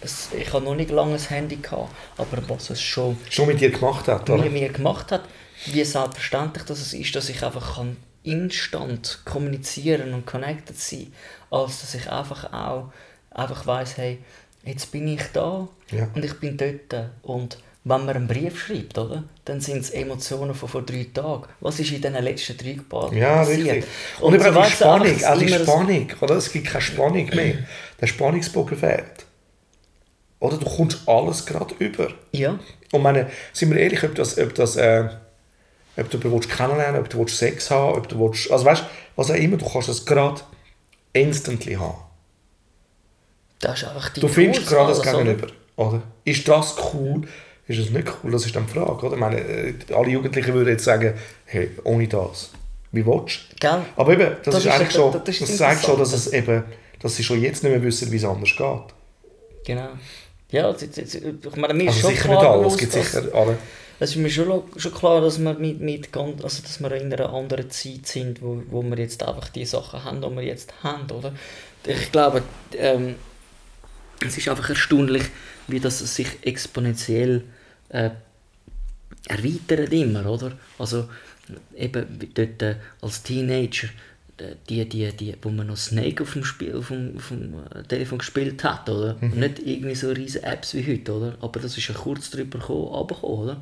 Es, 0.00 0.28
ich 0.38 0.52
habe 0.52 0.64
noch 0.64 0.76
nicht 0.76 0.90
lange 0.90 1.14
ein 1.14 1.20
Handy 1.20 1.56
gehabt, 1.56 1.92
aber 2.16 2.38
was 2.48 2.70
es 2.70 2.80
schon 2.80 3.18
Schon 3.28 3.48
mit 3.48 3.60
dir 3.60 3.70
gemacht 3.70 4.06
hat, 4.06 4.30
oder? 4.30 4.42
mit 4.42 4.52
mir 4.52 4.68
gemacht 4.68 5.10
hat, 5.10 5.24
wie 5.66 5.84
selbstverständlich 5.84 6.64
das 6.64 6.80
es 6.80 6.92
ist, 6.94 7.14
dass 7.16 7.28
ich 7.28 7.42
einfach 7.44 7.76
kann 7.76 7.96
instant 8.22 9.20
kommunizieren 9.24 10.14
und 10.14 10.24
connected 10.24 10.78
sein, 10.78 11.12
als 11.50 11.80
dass 11.80 11.94
ich 11.94 12.08
einfach 12.08 12.52
auch 12.52 12.92
einfach 13.32 13.66
weiß, 13.66 13.96
hey, 13.96 14.18
jetzt 14.64 14.92
bin 14.92 15.08
ich 15.08 15.22
da 15.32 15.66
Ja. 15.90 16.08
und 16.14 16.24
ich 16.24 16.38
bin 16.38 16.56
dort 16.56 17.10
und 17.22 17.58
wenn 17.84 18.04
man 18.06 18.16
einen 18.16 18.28
Brief 18.28 18.66
schreibt, 18.66 18.96
oder, 18.96 19.24
dann 19.44 19.60
sind 19.60 19.78
es 19.78 19.90
Emotionen 19.90 20.54
von 20.54 20.68
vor 20.68 20.82
drei 20.82 21.06
Tagen. 21.12 21.44
Was 21.60 21.80
ist 21.80 21.90
in 21.90 22.00
den 22.00 22.14
letzten 22.14 22.56
drei 22.56 22.78
Tagen 22.88 23.16
Ja, 23.16 23.38
passiert? 23.38 23.58
richtig. 23.72 23.84
Und, 24.20 24.34
Und 24.34 24.42
so 24.42 24.48
auch 24.50 24.64
die 24.66 24.72
Spannung, 24.72 25.24
auch 25.24 25.38
die 25.38 25.44
immer 25.46 25.58
so- 25.58 25.64
Spannung, 25.64 26.06
oder? 26.20 26.34
Es 26.36 26.52
gibt 26.52 26.66
keine 26.68 26.82
Spannung 26.82 27.26
mehr. 27.34 27.54
Der 28.00 28.06
Spannungsbogen 28.06 28.78
fehlt. 28.78 29.26
Oder 30.38 30.56
du 30.58 30.64
kommst 30.66 31.00
alles 31.08 31.44
gerade 31.46 31.74
über. 31.78 32.08
Ja, 32.32 32.58
Und 32.92 33.02
meine, 33.02 33.30
sind 33.52 33.70
wir 33.70 33.78
ehrlich, 33.80 34.02
ob 34.04 34.14
das, 34.14 34.38
ob 34.38 34.54
das, 34.54 34.76
äh, 34.76 35.08
ob 35.96 36.08
du 36.10 36.16
jemanden 36.18 36.32
willst 36.34 36.50
kennenlernen 36.50 37.00
ob 37.00 37.08
du 37.10 37.18
willst 37.18 37.36
Sex 37.38 37.70
haben 37.70 37.96
ob 37.98 38.08
du 38.08 38.18
willst, 38.18 38.50
also 38.50 38.64
weißt, 38.64 38.84
was 39.16 39.30
auch 39.30 39.34
immer, 39.34 39.56
du 39.56 39.68
kannst 39.68 39.88
das 39.88 40.04
gerade 40.06 40.40
instantly 41.12 41.74
haben. 41.74 41.98
das 43.60 43.82
ist 43.82 43.88
einfach 43.88 44.08
die 44.10 44.20
Du 44.20 44.28
findest 44.28 44.66
gerade 44.66 44.88
das? 44.92 45.02
Gegenüber. 45.02 45.46
Oder? 45.76 46.02
Ist 46.24 46.46
das 46.48 46.74
cool? 46.92 47.22
Ist 47.72 47.86
es 47.86 47.90
nicht 47.90 48.06
cool? 48.22 48.30
Das 48.30 48.44
ist 48.44 48.54
dann 48.54 48.66
die 48.66 48.72
Frage. 48.72 49.06
Oder? 49.06 49.14
Ich 49.14 49.20
meine, 49.20 49.40
äh, 49.40 49.74
alle 49.94 50.10
Jugendlichen 50.10 50.52
würden 50.54 50.68
jetzt 50.68 50.84
sagen, 50.84 51.14
hey, 51.46 51.70
ohne 51.84 52.06
das, 52.06 52.50
wie 52.92 53.04
willst 53.06 53.40
du? 53.52 53.56
Gell? 53.60 53.82
Aber 53.96 54.12
eben, 54.12 54.36
das, 54.42 54.54
Das 54.54 54.56
ist 54.56 54.66
ist 54.66 54.72
eigentlich 54.72 54.92
schon, 54.92 55.12
das 55.12 55.28
ist 55.28 55.42
das 55.42 55.56
zeigt 55.56 55.84
schon, 55.84 55.98
dass 55.98 56.12
es 56.12 56.32
eben, 56.32 56.64
dass 57.00 57.16
sie 57.16 57.24
schon 57.24 57.40
jetzt 57.40 57.62
nicht 57.62 57.72
mehr 57.72 57.82
wissen, 57.82 58.10
wie 58.12 58.16
es 58.16 58.24
anders 58.24 58.54
geht. 58.56 58.94
Genau. 59.64 59.88
Ja, 60.50 60.74
ich 60.74 61.56
meine, 61.56 61.72
mir 61.72 61.84
ist 61.84 61.96
Also 61.96 62.00
schon 62.00 62.10
sicher 62.10 62.28
klar 62.28 62.42
nicht 62.42 62.50
alle, 62.50 62.66
es 62.66 62.76
gibt 62.76 62.92
sicher 62.92 63.22
alle. 63.32 63.58
Es 63.98 64.10
ist 64.10 64.16
mir 64.16 64.28
schon, 64.28 64.62
schon 64.76 64.92
klar, 64.92 65.20
dass 65.20 65.38
wir, 65.38 65.54
mit, 65.54 65.80
mit, 65.80 66.14
also, 66.16 66.62
dass 66.62 66.80
wir 66.80 66.92
in 66.92 67.12
einer 67.12 67.32
anderen 67.32 67.70
Zeit 67.70 68.06
sind, 68.06 68.42
wo, 68.42 68.62
wo 68.68 68.82
wir 68.82 68.98
jetzt 68.98 69.22
einfach 69.22 69.48
die 69.48 69.64
Sachen 69.64 70.04
haben, 70.04 70.20
die 70.20 70.28
wir 70.36 70.42
jetzt 70.42 70.74
haben, 70.82 71.10
oder? 71.10 71.32
Ich 71.86 72.12
glaube, 72.12 72.42
ähm, 72.76 73.14
es 74.26 74.36
ist 74.36 74.48
einfach 74.48 74.68
erstaunlich, 74.68 75.22
wie 75.68 75.80
das 75.80 76.00
sich 76.00 76.26
exponentiell 76.42 77.44
äh, 77.92 78.10
erweitert 79.28 79.92
immer, 79.92 80.26
oder? 80.26 80.52
Also 80.78 81.08
eben 81.76 82.06
dort 82.34 82.62
äh, 82.62 82.76
als 83.00 83.22
Teenager, 83.22 83.88
äh, 84.38 84.56
die, 84.68 84.84
die, 84.88 85.12
die, 85.12 85.36
wo 85.42 85.50
man 85.50 85.68
noch 85.68 85.76
Snake 85.76 86.22
auf 86.22 86.32
dem, 86.32 86.44
Spiel, 86.44 86.74
auf 86.76 86.88
dem, 86.88 87.16
auf 87.16 87.28
dem 87.28 87.54
äh, 87.74 87.82
Telefon 87.84 88.18
gespielt 88.18 88.64
hat, 88.64 88.88
oder? 88.88 89.16
Und 89.20 89.36
nicht 89.36 89.58
irgendwie 89.60 89.94
so 89.94 90.10
riesige 90.10 90.44
Apps 90.44 90.74
wie 90.74 90.86
heute, 90.86 91.12
oder? 91.12 91.36
Aber 91.40 91.60
das 91.60 91.76
ist 91.76 91.88
ja 91.88 91.94
kurz 91.94 92.30
drüber 92.30 92.58
gekommen, 92.58 92.86
runtergekommen, 92.88 93.38
oder? 93.38 93.56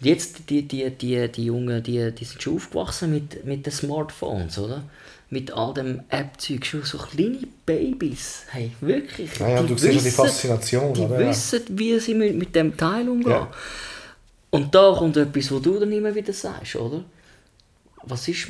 Und 0.00 0.06
jetzt, 0.06 0.50
die, 0.50 0.66
die, 0.66 0.90
die, 0.90 1.28
die 1.28 1.44
Jungen, 1.44 1.82
die, 1.82 2.12
die 2.12 2.24
sind 2.24 2.42
schon 2.42 2.56
aufgewachsen 2.56 3.12
mit, 3.12 3.44
mit 3.44 3.64
den 3.64 3.72
Smartphones, 3.72 4.58
oder? 4.58 4.84
Mit 5.32 5.50
all 5.50 5.72
dem 5.72 6.02
App-Zeug, 6.10 6.66
schon 6.66 6.82
so 6.82 6.98
kleine 6.98 7.38
Babys, 7.64 8.42
hey, 8.50 8.70
wirklich. 8.82 9.38
Ja, 9.38 9.48
ja, 9.48 9.62
du 9.62 9.78
siehst 9.78 9.94
ja 9.94 10.02
die 10.02 10.10
Faszination, 10.10 10.92
Die 10.92 11.00
oder? 11.00 11.18
Wissen, 11.20 11.62
wie 11.70 11.98
sie 11.98 12.12
mit, 12.12 12.36
mit 12.36 12.54
dem 12.54 12.76
Teil 12.76 13.08
umgehen. 13.08 13.30
Ja. 13.30 13.50
Und 14.50 14.74
da 14.74 14.94
kommt 14.94 15.16
etwas, 15.16 15.50
wo 15.50 15.58
du 15.58 15.80
dann 15.80 15.90
immer 15.90 16.14
wieder 16.14 16.34
sagst, 16.34 16.76
oder? 16.76 17.02
Was 18.02 18.28
ist 18.28 18.48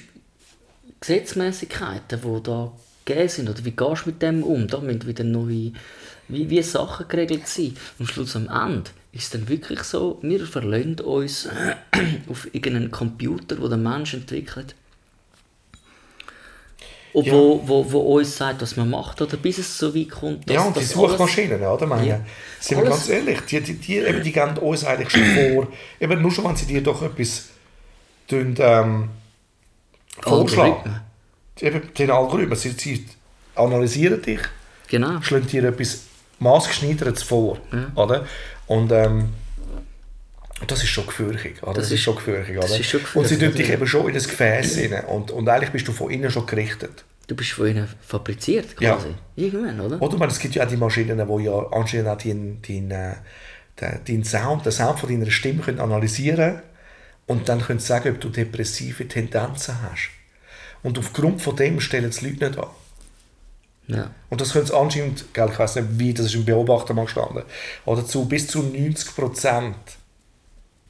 Gesetzmäßigkeiten, 0.99 2.21
die 2.21 2.43
da 2.43 2.73
gegeben 3.05 3.29
sind? 3.29 3.49
Oder 3.49 3.65
wie 3.65 3.71
gehst 3.71 4.05
du 4.05 4.11
mit 4.11 4.21
dem 4.21 4.43
um? 4.43 4.67
Da 4.67 4.81
müssen 4.81 5.07
wieder 5.07 5.23
neue, 5.23 5.73
wie, 6.27 6.51
wie 6.51 6.63
Sachen 6.63 7.07
geregelt 7.07 7.47
sein. 7.47 7.77
Am 8.01 8.09
Schluss 8.09 8.35
am 8.35 8.49
Ende 8.49 8.91
ist 9.13 9.23
es 9.23 9.31
dann 9.31 9.49
wirklich 9.49 9.85
so, 9.85 10.19
wir 10.23 10.45
verlassen 10.47 10.99
uns 10.99 11.49
auf 12.29 12.53
irgendeinen 12.53 12.91
Computer, 12.91 13.55
den 13.55 13.69
der 13.69 13.79
Mensch 13.79 14.15
entwickelt. 14.15 14.75
Und 17.15 17.27
Ja. 17.27 17.33
wo, 17.35 17.61
wo, 17.67 17.93
wo 17.93 17.99
uns 18.17 18.37
sagt, 18.37 18.63
was 18.63 18.77
man 18.77 18.89
macht, 18.89 19.21
oder 19.21 19.37
bis 19.37 19.59
es 19.59 19.77
so 19.79 19.95
weit 19.95 20.09
kommt, 20.11 20.49
dass 20.49 20.55
Ja, 20.55 20.63
und 20.63 20.77
die 20.77 20.83
Suchmaschinen, 20.85 21.63
oder? 21.63 21.87
Meine, 21.87 22.07
Ja. 22.07 22.21
Sind 22.59 22.79
wir 22.79 22.85
ganz 22.89 23.09
ehrlich, 23.09 23.41
die, 23.43 23.61
die, 23.61 23.75
die, 23.75 23.97
eben, 23.99 24.23
die 24.23 24.33
geben 24.33 24.57
uns 24.59 24.85
eigentlich 24.85 25.11
schon 25.11 25.25
vor, 25.35 25.69
eben 26.01 26.23
nur 26.23 26.31
schon, 26.31 26.45
wenn 26.47 26.57
sie 26.57 26.65
dir 26.67 26.83
doch 26.83 27.03
etwas 27.03 27.49
tun, 28.29 28.55
ähm, 28.59 29.11
vorschlagen. 30.23 31.01
Eben, 31.61 31.83
den 31.95 32.11
Algorithmen, 32.11 32.57
sie, 32.57 32.71
sie 32.71 33.07
analysieren 33.55 34.23
dich, 34.23 34.41
Genau. 34.89 35.21
schlagen 35.21 35.47
dir 35.47 35.65
etwas 35.65 36.05
maßgeschneidertes 36.39 37.23
vor, 37.23 37.59
oder? 37.95 38.27
Und 38.67 38.91
ähm, 38.93 39.29
das 40.67 40.83
ist 40.83 40.91
schon 40.91 41.05
oder? 41.05 41.33
Das, 41.33 41.75
Das 41.75 41.91
ist 41.93 42.01
schon 42.03 42.17
oder? 42.17 42.69
schon 42.85 43.01
und 43.15 43.27
sie 43.29 43.39
tun 43.39 43.55
dich 43.55 43.69
ja. 43.69 43.75
eben 43.75 43.87
schon 43.87 44.09
in 44.09 44.17
ein 44.17 44.23
Gefäß 44.23 44.79
rein 44.79 45.05
und, 45.07 45.31
und 45.31 45.49
eigentlich 45.49 45.71
bist 45.71 45.89
du 45.89 45.93
von 45.93 46.11
innen 46.11 46.31
schon 46.31 46.47
gerichtet. 46.47 47.05
Du 47.27 47.37
bist 47.37 47.53
von 47.53 47.67
ihnen 47.69 47.89
fabriziert, 48.07 48.75
Ja. 48.81 48.97
quasi. 48.97 49.15
Irgendwann, 49.37 49.81
oder? 49.81 50.03
Oder? 50.03 50.17
Meine, 50.19 50.33
es 50.33 50.39
gibt 50.39 50.55
ja 50.55 50.65
auch 50.65 50.69
die 50.69 50.77
Maschinen, 50.77 51.17
die 51.17 51.45
ja 51.45 51.67
anscheinend 51.73 52.09
auch 52.09 52.19
deinen, 52.19 52.61
deinen, 52.63 52.91
äh, 52.91 53.15
den, 53.81 54.01
deinen 54.07 54.25
Sound, 54.25 54.67
den 54.67 54.73
Sound 54.73 54.99
von 54.99 55.09
deiner 55.09 55.31
Stimme 55.31 55.63
können 55.63 55.81
analysieren 55.81 56.61
Und 57.27 57.49
dann 57.49 57.61
können 57.61 57.79
sie 57.79 57.87
sagen, 57.87 58.11
ob 58.11 58.21
du 58.21 58.29
depressive 58.29 59.07
Tendenzen 59.07 59.77
hast. 59.83 60.11
Und 60.83 60.99
aufgrund 60.99 61.41
von 61.41 61.55
dem 61.57 61.81
stellen 61.81 62.11
die 62.11 62.29
Leute 62.29 62.49
nicht 62.49 62.59
an. 62.59 62.67
Ja. 63.87 64.11
Und 64.29 64.41
das 64.41 64.53
können 64.53 64.67
sie 64.67 64.77
anscheinend, 64.77 65.33
gell, 65.33 65.49
ich 65.53 65.59
weiß 65.59 65.77
nicht 65.77 65.89
wie, 65.99 66.15
das 66.15 66.27
ist 66.27 66.35
im 66.35 66.45
Beobachter 66.45 66.95
mal 66.95 67.05
gestanden, 67.05 67.43
oder 67.85 68.05
zu 68.05 68.27
bis 68.27 68.49
zu 68.49 68.61
90% 68.61 69.75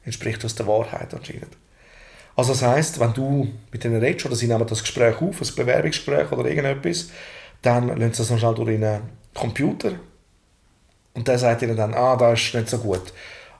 entspricht 0.05 0.43
das 0.43 0.55
der 0.55 0.67
Wahrheit 0.67 1.13
anscheinend. 1.13 1.47
Also 2.35 2.53
das 2.53 2.61
heisst, 2.63 2.99
wenn 2.99 3.13
du 3.13 3.51
mit 3.71 3.83
denen 3.83 3.99
redest 4.01 4.25
oder 4.25 4.35
sie 4.35 4.47
nehmen 4.47 4.65
das 4.67 4.81
Gespräch 4.81 5.15
auf, 5.21 5.41
ein 5.41 5.55
Bewerbungsgespräch 5.55 6.31
oder 6.31 6.49
irgendetwas, 6.49 7.09
dann 7.61 7.87
lassen 7.89 8.13
sie 8.13 8.17
das 8.23 8.29
noch 8.31 8.39
schnell 8.39 8.55
durch 8.55 8.69
einen 8.69 9.01
Computer 9.33 9.91
und 11.13 11.27
der 11.27 11.37
sagt 11.37 11.61
ihnen 11.61 11.77
dann, 11.77 11.93
ah, 11.93 12.15
das 12.15 12.39
ist 12.41 12.55
nicht 12.55 12.69
so 12.69 12.79
gut. 12.79 13.13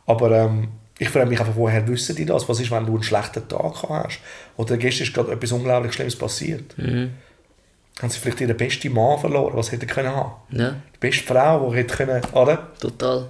Aber 0.07 0.31
ähm, 0.31 0.69
ich 0.97 1.09
frage 1.09 1.27
mich 1.27 1.39
einfach, 1.39 1.55
woher 1.55 1.87
wissen 1.87 2.15
die 2.15 2.25
das? 2.25 2.49
Was 2.49 2.59
ist, 2.59 2.71
wenn 2.71 2.85
du 2.85 2.93
einen 2.95 3.03
schlechten 3.03 3.47
Tag 3.47 3.83
hast? 3.87 4.19
Oder 4.57 4.77
gestern 4.77 5.07
ist 5.07 5.13
gerade 5.13 5.31
etwas 5.31 5.51
unglaublich 5.51 5.93
Schlimmes 5.93 6.15
passiert. 6.15 6.75
Haben 6.77 8.09
sie 8.09 8.19
vielleicht 8.19 8.41
ihren 8.41 8.57
besten 8.57 8.91
Mann 8.91 9.19
verloren, 9.19 9.55
was 9.55 9.67
sie 9.67 9.73
hätten 9.73 9.87
können 9.87 10.09
haben. 10.15 10.31
Ja, 10.49 10.75
Die 10.95 10.99
beste 10.99 11.23
Frau, 11.23 11.69
die 11.71 11.77
hätte 11.77 11.95
können, 11.95 12.21
oder? 12.33 12.71
total. 12.79 13.29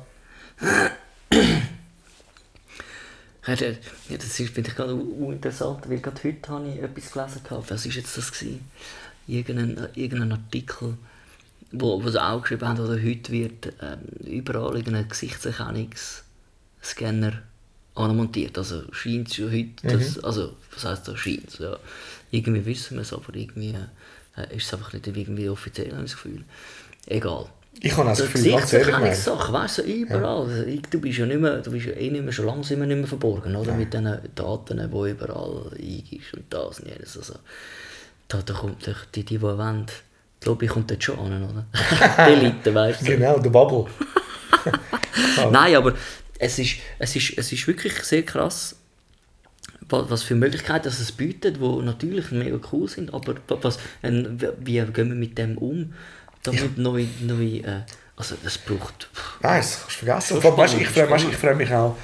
Ja, 3.45 3.55
das 3.55 4.37
finde 4.37 4.69
ich 4.69 4.75
gerade 4.75 4.95
u- 4.95 5.31
interessant, 5.31 5.89
weil 5.89 5.99
gerade 5.99 6.23
heute 6.23 6.49
habe 6.49 6.69
ich 6.69 6.81
etwas 6.81 7.11
gelesen. 7.11 7.41
Gehabt. 7.43 7.69
Was 7.71 7.85
war 7.85 7.91
jetzt 7.91 8.17
das? 8.17 8.31
Gewesen? 8.31 8.61
Irgendein, 9.27 9.77
äh, 9.77 9.89
irgendein 9.95 10.31
Artikel, 10.33 10.97
wo, 11.71 12.03
wo 12.03 12.09
sie 12.09 12.21
auch 12.23 12.41
geschrieben 12.41 12.67
haben, 12.67 12.79
oder 12.79 13.01
heute 13.01 13.31
wird 13.31 13.73
ähm, 13.81 13.99
überall 14.25 14.75
irgendein 14.77 15.07
Gesichtserkennungsscanner 15.09 17.41
anmontiert. 17.95 18.57
Also 18.57 18.83
scheint 18.91 19.29
es 19.29 19.35
schon 19.35 19.51
heute, 19.51 19.87
dass, 19.87 20.19
also 20.23 20.55
was 20.73 20.85
heisst 20.85 21.07
das 21.07 21.19
scheint 21.19 21.59
ja. 21.59 21.77
Irgendwie 22.31 22.65
wissen 22.65 22.95
wir 22.97 23.01
es, 23.01 23.13
aber 23.13 23.35
irgendwie 23.35 23.75
äh, 24.37 24.55
ist 24.55 24.65
es 24.67 24.73
einfach 24.73 24.93
nicht 24.93 25.05
irgendwie 25.07 25.49
offiziell, 25.49 25.91
habe 25.93 26.05
ich 26.05 26.11
das 26.11 26.21
Gefühl. 26.21 26.43
Egal. 27.05 27.47
Ich 27.81 27.97
habe 27.97 28.07
das 28.07 28.19
So 28.19 28.23
Gefühl, 28.25 28.51
ganz 28.51 28.71
ehrlich, 28.73 28.97
mein, 28.97 29.13
Sachen, 29.15 29.53
weißt 29.53 29.79
du, 29.79 29.81
so 29.81 29.87
überall. 29.87 30.41
Also, 30.49 30.63
ich- 30.63 30.81
Du 30.89 30.99
bist 31.01 31.17
ja 31.17 31.25
nicht 31.25 31.39
mehr, 31.39 31.57
du 31.57 31.71
bist 31.71 31.85
ja 31.85 31.93
eh 31.93 32.09
nicht 32.09 32.23
mehr, 32.23 32.31
schon 32.31 32.45
lange 32.45 32.63
sind 32.63 32.79
wir 32.79 32.87
nicht 32.87 32.97
mehr 32.97 33.07
verborgen, 33.07 33.55
oder? 33.55 33.73
Mit 33.73 33.93
diesen 33.93 34.17
Daten, 34.35 34.77
die 34.77 35.09
überall 35.11 35.71
eingibst 35.77 36.33
und 36.33 36.45
das 36.49 36.79
und 36.79 36.87
jenes. 36.89 37.17
Also, 37.17 37.33
da, 38.29 38.41
da 38.41 38.53
kommt 38.53 38.85
die, 38.85 38.93
die, 39.15 39.23
die 39.25 39.41
wollen, 39.41 39.85
die 40.41 40.47
Lobby 40.47 40.67
kommt 40.67 40.91
dort 40.91 41.03
schon 41.03 41.19
an, 41.19 41.43
oder? 41.43 41.65
die 42.27 42.31
Elite, 42.33 42.73
weißt 42.73 43.01
du. 43.01 43.05
genau, 43.05 43.39
der 43.39 43.49
Bubble. 43.49 43.85
Nein, 45.51 45.75
aber 45.75 45.93
es 46.39 46.59
ist, 46.59 46.75
es, 46.99 47.15
ist, 47.15 47.37
es 47.37 47.51
ist 47.51 47.67
wirklich 47.67 47.93
sehr 48.03 48.23
krass, 48.23 48.75
wa- 49.89 50.05
was 50.07 50.23
für 50.23 50.35
Möglichkeiten 50.35 50.85
das 50.85 50.99
es 50.99 51.11
bietet, 51.11 51.57
die 51.57 51.81
natürlich 51.83 52.31
mega 52.31 52.59
cool 52.71 52.87
sind, 52.87 53.13
aber 53.13 53.35
wa- 53.47 53.57
was, 53.61 53.77
ähm, 54.03 54.37
wie 54.59 54.79
gehen 54.81 55.09
wir 55.09 55.15
mit 55.15 55.37
dem 55.37 55.57
um, 55.57 55.93
damit 56.43 56.77
neue, 56.77 57.07
neue 57.21 57.59
äh, 57.59 57.81
also 58.15 58.35
das 58.43 58.57
braucht... 58.57 59.09
Nein, 59.41 59.59
das 59.59 59.81
kannst 59.81 60.01
du 60.01 60.05
vergessen. 60.05 60.41
Allem, 60.41 60.57
weißt, 60.57 60.73
ich, 60.75 60.87
frage, 60.87 61.09
weißt, 61.09 61.25
ich 61.29 61.35
frage 61.37 61.55
mich 61.55 61.73
auch, 61.73 61.95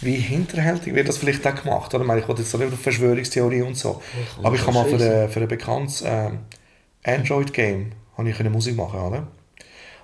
wie 0.00 0.14
hinterhältig 0.14 0.94
wird 0.94 1.08
das 1.08 1.18
vielleicht 1.18 1.46
auch 1.46 1.54
gemacht. 1.54 1.92
Oder? 1.92 2.02
Ich 2.02 2.08
meine, 2.08 2.20
ich 2.20 2.28
will 2.28 2.36
jetzt 2.38 2.56
nicht 2.56 2.72
auf 2.72 2.80
Verschwörungstheorie 2.80 3.62
und 3.62 3.76
so. 3.76 4.02
kann 4.34 4.46
Aber 4.46 4.54
ich 4.54 4.62
habe 4.62 4.72
mal 4.72 4.84
für 4.84 4.96
ein, 4.96 5.28
für 5.28 5.40
ein 5.40 5.48
bekanntes 5.48 6.02
ähm, 6.06 6.40
Android-Game 7.04 7.92
habe 8.16 8.30
ich 8.30 8.38
eine 8.38 8.50
Musik 8.50 8.76
machen 8.76 9.00
oder? 9.00 9.26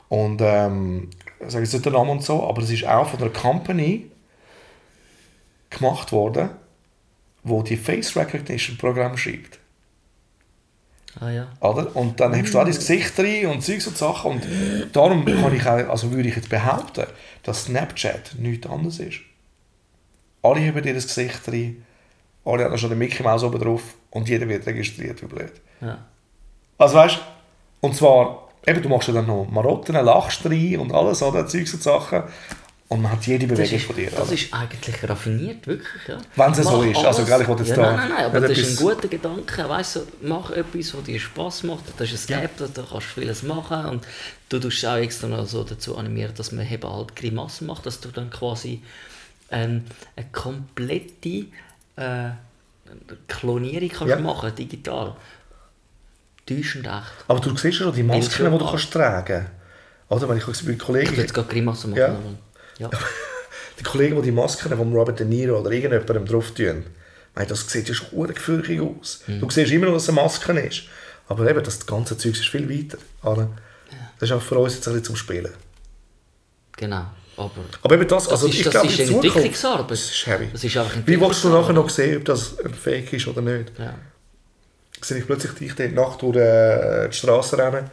Und 0.08 0.40
ähm, 0.42 1.10
ich 1.40 1.50
sage 1.50 1.64
jetzt 1.64 1.72
nicht 1.72 1.84
den 1.84 1.92
Namen 1.92 2.10
und 2.10 2.22
so, 2.22 2.42
aber 2.48 2.62
es 2.62 2.70
ist 2.70 2.86
auch 2.86 3.08
von 3.08 3.20
einer 3.20 3.30
Company 3.30 4.10
gemacht 5.70 6.12
worden, 6.12 6.50
wo 7.42 7.62
die 7.62 7.76
Face 7.76 8.16
Recognition 8.16 8.76
Programm 8.76 9.16
schreibt. 9.16 9.58
Ah 11.20 11.30
ja. 11.30 11.46
Oder? 11.60 11.94
Und 11.96 12.20
dann 12.20 12.34
hast 12.36 12.52
du 12.52 12.58
auch 12.58 12.64
dein 12.64 12.74
Gesicht 12.74 13.18
rein 13.18 13.46
und 13.46 13.62
Zeugs 13.62 13.86
und 13.86 13.96
Sachen. 13.96 14.32
Und 14.32 14.46
darum 14.92 15.24
kann 15.24 15.54
ich 15.54 15.66
auch, 15.66 15.88
also 15.88 16.10
würde 16.12 16.28
ich 16.28 16.36
jetzt 16.36 16.48
behaupten, 16.50 17.06
dass 17.42 17.64
Snapchat 17.64 18.34
nichts 18.38 18.66
anderes 18.66 18.98
ist. 18.98 19.20
Alle 20.42 20.60
haben 20.66 20.84
ihr 20.84 20.92
Gesicht 20.94 21.40
rein, 21.48 21.84
alle 22.44 22.64
haben 22.64 22.78
schon 22.78 22.90
den 22.90 22.98
Mickey 22.98 23.22
Mouse 23.22 23.42
oben 23.42 23.60
drauf 23.60 23.82
und 24.10 24.28
jeder 24.28 24.48
wird 24.48 24.66
registriert, 24.66 25.22
wie 25.22 25.26
blöd. 25.26 25.52
ja. 25.80 25.98
Also 26.78 26.96
weißt 26.96 27.16
du, 27.16 27.20
und 27.80 27.96
zwar, 27.96 28.48
eben, 28.66 28.82
du 28.82 28.88
machst 28.90 29.08
ja 29.08 29.14
dann 29.14 29.26
noch 29.26 29.46
Marotten, 29.50 29.94
lachst 29.94 30.44
rein 30.44 30.78
und 30.78 30.92
alles, 30.92 31.22
oder? 31.22 31.46
Zeugs 31.46 31.72
und 31.72 31.82
Sachen. 31.82 32.24
Und 32.88 33.02
man 33.02 33.10
hat 33.10 33.26
jede 33.26 33.48
Bewegung 33.48 33.78
ist, 33.78 33.84
von 33.84 33.96
dir. 33.96 34.10
das 34.10 34.20
oder? 34.20 34.32
ist 34.32 34.54
eigentlich 34.54 35.08
raffiniert, 35.10 35.66
wirklich. 35.66 36.06
Ja. 36.06 36.18
Wenn 36.36 36.52
es 36.52 36.58
so 36.58 36.82
ist. 36.82 37.04
Also, 37.04 37.24
gell, 37.24 37.40
ich 37.42 37.48
will 37.48 37.56
jetzt 37.58 37.68
ja, 37.70 37.74
da 37.76 37.82
Nein, 37.82 37.96
nein, 37.96 38.08
nein, 38.10 38.24
aber 38.26 38.40
das 38.40 38.56
ist 38.58 38.70
ein 38.80 38.86
guter 38.86 39.08
Gedanke. 39.08 39.68
Weißt 39.68 39.96
du, 39.96 40.00
mach 40.22 40.50
etwas, 40.50 40.94
was 40.94 41.02
dir 41.02 41.18
Spass 41.18 41.64
macht. 41.64 41.82
Das 41.98 42.12
ist 42.12 42.30
ein 42.30 42.44
App, 42.44 42.56
da 42.58 42.66
kannst 42.66 42.92
du 42.92 43.00
vieles 43.20 43.42
machen. 43.42 43.86
Und 43.86 44.06
du 44.50 44.60
tust 44.60 44.86
auch 44.86 44.96
extra 44.98 45.26
noch 45.26 45.46
so 45.46 45.64
dazu 45.64 45.96
animieren, 45.98 46.32
dass 46.36 46.52
man 46.52 46.70
eben 46.70 46.88
halt 46.88 47.16
Grimassen 47.16 47.66
macht, 47.66 47.86
dass 47.86 47.98
du 48.00 48.08
dann 48.10 48.30
quasi 48.30 48.82
ähm, 49.50 49.82
eine 50.14 50.26
komplette 50.30 51.46
äh, 51.96 52.30
Klonierung 53.26 53.88
kannst 53.88 54.10
Ja. 54.10 54.18
machen, 54.20 54.54
digital. 54.54 55.16
Täuschend 56.46 56.86
echt. 56.86 57.24
Aber 57.26 57.40
du 57.40 57.50
siehst 57.56 57.64
ja 57.80 57.86
schon 57.86 57.94
die 57.94 58.04
Masken, 58.04 58.52
die 58.52 58.58
du 58.58 58.64
kannst 58.64 58.92
tragen 58.92 59.46
Oder? 60.08 60.28
Wenn 60.28 60.38
ich 60.38 60.44
bei 60.44 60.52
Ich 60.70 60.78
Kollegen... 60.78 61.10
will 61.10 61.18
jetzt 61.18 61.34
gerade 61.34 61.48
Grimassen 61.48 61.90
machen. 61.90 62.00
Ja. 62.00 62.16
Aber- 62.80 62.96
ja. 62.96 63.00
Die 63.78 63.82
Kollegen, 63.82 64.16
die 64.16 64.22
die 64.22 64.32
Masken 64.32 64.74
von 64.74 64.90
Robert 64.94 65.18
De 65.20 65.26
Niro 65.26 65.58
oder 65.60 65.70
irgendjemandem 65.70 66.24
drauf 66.24 66.52
tun, 66.52 66.86
meine, 67.34 67.46
das 67.46 67.68
sieht 67.70 67.88
ja 67.88 67.94
schon 67.94 68.26
gefürchtig 68.28 68.80
aus. 68.80 69.20
Du 69.26 69.50
siehst 69.50 69.70
immer 69.70 69.84
noch, 69.86 69.92
dass 69.92 70.04
es 70.04 70.08
eine 70.08 70.16
Maske 70.22 70.52
ist. 70.60 70.84
Aber 71.28 71.46
eben, 71.50 71.62
das 71.62 71.84
ganze 71.86 72.16
Zeug 72.16 72.32
ist 72.32 72.48
viel 72.48 72.70
weiter. 72.70 72.96
Oder? 73.22 73.50
Das 74.18 74.30
ist 74.30 74.34
auch 74.34 74.40
für 74.40 74.58
uns 74.58 74.76
jetzt 74.76 74.86
ein 74.88 74.92
bisschen 74.94 75.04
zum 75.04 75.16
Spielen. 75.16 75.52
Genau. 76.78 77.04
Aber 77.36 77.50
Aber 77.82 77.94
eben 77.96 78.08
das, 78.08 78.24
Das 78.24 78.32
also 78.32 78.46
ist- 78.46 78.54
ich 78.54 78.62
das 78.64 78.70
glaube, 78.70 78.86
ist 78.88 78.98
Entwicklungsarbeit. 78.98 79.90
Das 79.90 80.00
ist 80.10 80.26
heavy. 80.26 80.48
Das 80.50 80.64
ist 80.64 80.76
einfach 80.78 80.96
Wie 81.04 81.20
willst 81.20 81.44
du 81.44 81.48
nachher 81.50 81.72
noch 81.74 81.90
sehen, 81.90 82.16
ob 82.16 82.24
das 82.24 82.58
ein 82.60 82.72
Fake 82.72 83.12
ist 83.12 83.26
oder 83.26 83.42
nicht? 83.42 83.72
ja. 83.78 83.94
Sehe 85.02 85.18
ich 85.18 85.26
plötzlich 85.26 85.52
dich 85.52 85.74
dort 85.74 85.92
nachts 85.92 86.16
durch 86.18 86.36
äh, 86.36 87.08
die 87.10 87.14
Straße 87.16 87.58
rennen 87.58 87.90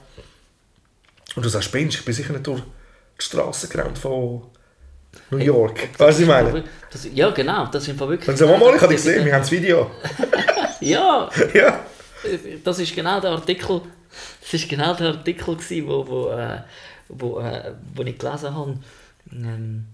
und 1.36 1.44
du 1.44 1.50
sagst, 1.50 1.66
spinnst, 1.68 1.98
ich 2.00 2.06
bin 2.06 2.14
sicher 2.14 2.32
nicht 2.32 2.48
durch 2.48 2.62
die 2.62 3.24
Straße 3.26 3.68
gerannt 3.68 3.98
von 3.98 4.44
New 5.30 5.38
York. 5.38 5.90
Weißt 5.98 6.00
du, 6.00 6.04
was 6.06 6.20
ich 6.20 6.28
meine? 6.28 6.64
Das, 6.92 7.08
ja, 7.12 7.30
genau. 7.32 7.66
Das 7.68 7.84
sind 7.84 8.00
wirklich. 8.00 8.26
Dann 8.26 8.38
sagen 8.38 8.52
wir 8.52 8.58
mal, 8.58 8.76
ich 8.76 8.82
habe 8.82 8.94
dich 8.94 9.04
gesehen, 9.04 9.26
wir 9.26 9.34
haben 9.34 9.42
das 9.42 9.52
Video. 9.52 9.92
Ja, 10.84 11.30
ja. 11.54 11.86
das 12.64 12.80
ist 12.80 12.94
genau 12.94 13.20
der 13.22 13.32
Artikel. 13.32 13.82
Das 14.42 14.54
ist 14.54 14.68
genau 14.68 14.94
der 14.94 15.08
Artikel 15.10 15.56
gewesen, 15.56 15.88
wo, 15.88 16.06
wo, 16.06 16.30
äh, 16.30 16.62
wo, 17.08 17.40
äh, 17.40 17.74
wo 17.96 18.04
ich 18.04 18.18
gelesen 18.18 18.54
habe. 18.54 18.80
Ähm, 19.32 19.86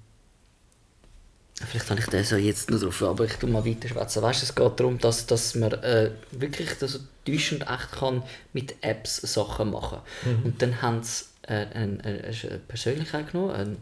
vielleicht 1.68 1.90
habe 1.90 2.00
ich 2.00 2.08
den 2.08 2.24
so 2.24 2.36
jetzt 2.38 2.72
noch 2.72 2.80
drauf, 2.80 3.04
aber 3.04 3.26
ich 3.26 3.34
tue 3.34 3.50
mal 3.50 3.66
weiter 3.66 3.88
schwätzen. 3.88 4.24
Weißt, 4.24 4.42
du, 4.42 4.46
es 4.46 4.56
geht 4.56 4.80
darum, 4.80 4.98
dass, 4.98 5.28
dass 5.28 5.56
man 5.56 5.72
äh, 5.74 6.12
wirklich 6.32 6.70
das 6.80 7.00
täuschend 7.26 7.62
echt 7.70 7.92
kann 7.92 8.24
mit 8.54 8.76
Apps 8.82 9.18
Sachen 9.18 9.72
machen. 9.72 10.00
Und 10.44 10.62
dann 10.62 10.82
haben 10.82 11.04
sie 11.04 11.26
äh, 11.44 11.66
eine, 11.74 12.04
eine, 12.04 12.24
eine 12.24 12.60
Persönlichkeit 12.68 13.32
genommen, 13.32 13.52
eine, 13.52 13.78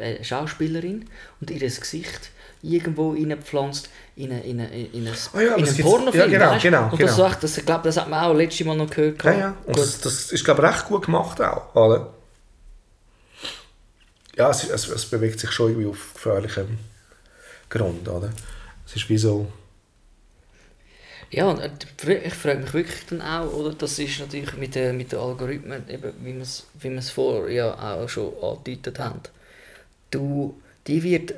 eine 0.00 0.24
Schauspielerin, 0.24 1.08
und 1.40 1.50
ihr 1.50 1.58
Gesicht 1.60 2.30
irgendwo 2.62 3.12
reingepflanzt 3.12 3.88
in, 4.16 4.32
eine, 4.32 4.42
in, 4.44 4.60
eine, 4.60 4.86
in, 4.86 5.06
ein, 5.06 5.14
Ah 5.32 5.40
ja, 5.40 5.54
in 5.54 5.64
das 5.64 5.74
einen 5.74 5.82
Pornofilm. 5.82 6.30
ja, 6.30 6.38
genau, 6.38 6.50
weißt? 6.52 6.62
genau, 6.62 6.84
Und 6.90 7.00
das, 7.00 7.16
genau. 7.16 7.28
echt, 7.28 7.42
das, 7.42 7.58
ich 7.58 7.66
glaube, 7.66 7.84
das 7.84 7.96
hat 7.96 8.08
man 8.08 8.24
auch 8.24 8.34
letztes 8.34 8.66
Mal 8.66 8.76
noch 8.76 8.90
gehört. 8.90 9.22
Ja, 9.24 9.32
ja. 9.32 9.56
Und 9.66 9.78
das, 9.78 10.00
das 10.00 10.32
ist, 10.32 10.44
glaube 10.44 10.62
ich, 10.62 10.68
recht 10.68 10.86
gut 10.86 11.06
gemacht 11.06 11.40
auch, 11.40 11.74
oder? 11.74 12.12
Ja, 14.36 14.50
es, 14.50 14.68
es, 14.68 14.88
es 14.88 15.06
bewegt 15.06 15.40
sich 15.40 15.50
schon 15.50 15.70
irgendwie 15.70 15.88
auf 15.88 16.14
gefährlichem 16.14 16.78
Grund, 17.68 18.08
oder? 18.08 18.30
Es 18.86 18.96
ist 18.96 19.08
wie 19.08 19.18
so... 19.18 19.50
Ja, 21.30 21.48
und 21.48 21.60
äh, 21.60 22.14
ich 22.26 22.34
frage 22.34 22.58
mich 22.58 22.74
wirklich 22.74 23.06
dann 23.08 23.22
auch, 23.22 23.52
oder, 23.52 23.72
das 23.72 23.98
ist 24.00 24.18
natürlich 24.18 24.56
mit 24.56 24.74
den, 24.74 24.96
mit 24.96 25.14
Algorithmen, 25.14 25.88
eben, 25.88 26.12
wie 26.22 26.34
wir 26.34 26.42
es 26.42 26.66
wie 26.80 26.90
wir 26.90 26.98
es 26.98 27.10
vorher 27.10 27.48
ja 27.52 27.94
auch 27.94 28.08
schon 28.08 28.32
angedeutet 28.42 28.98
haben. 28.98 29.20
Du, 30.10 30.60
die, 30.86 31.02
wird, 31.02 31.34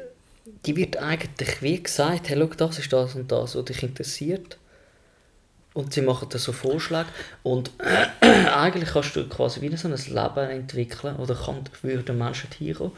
die 0.66 0.76
wird 0.76 0.96
eigentlich 0.96 1.62
wie 1.62 1.82
gesagt, 1.82 2.28
hey, 2.28 2.38
schau, 2.38 2.46
das 2.46 2.78
ist 2.78 2.92
das 2.92 3.14
und 3.14 3.30
das, 3.30 3.54
was 3.54 3.64
dich 3.64 3.82
interessiert. 3.82 4.58
Und 5.74 5.94
sie 5.94 6.02
machen 6.02 6.28
da 6.30 6.38
so 6.38 6.52
Vorschläge. 6.52 7.08
Und 7.42 7.70
eigentlich 8.20 8.90
kannst 8.90 9.16
du 9.16 9.26
quasi 9.28 9.60
wieder 9.60 9.76
so 9.76 9.88
ein 9.88 9.94
Leben 9.94 10.50
entwickeln, 10.50 11.16
oder 11.16 11.34
kann 11.34 11.64
für 11.72 11.96
den 11.96 12.18
Menschen 12.18 12.50
hinkommen, 12.58 12.92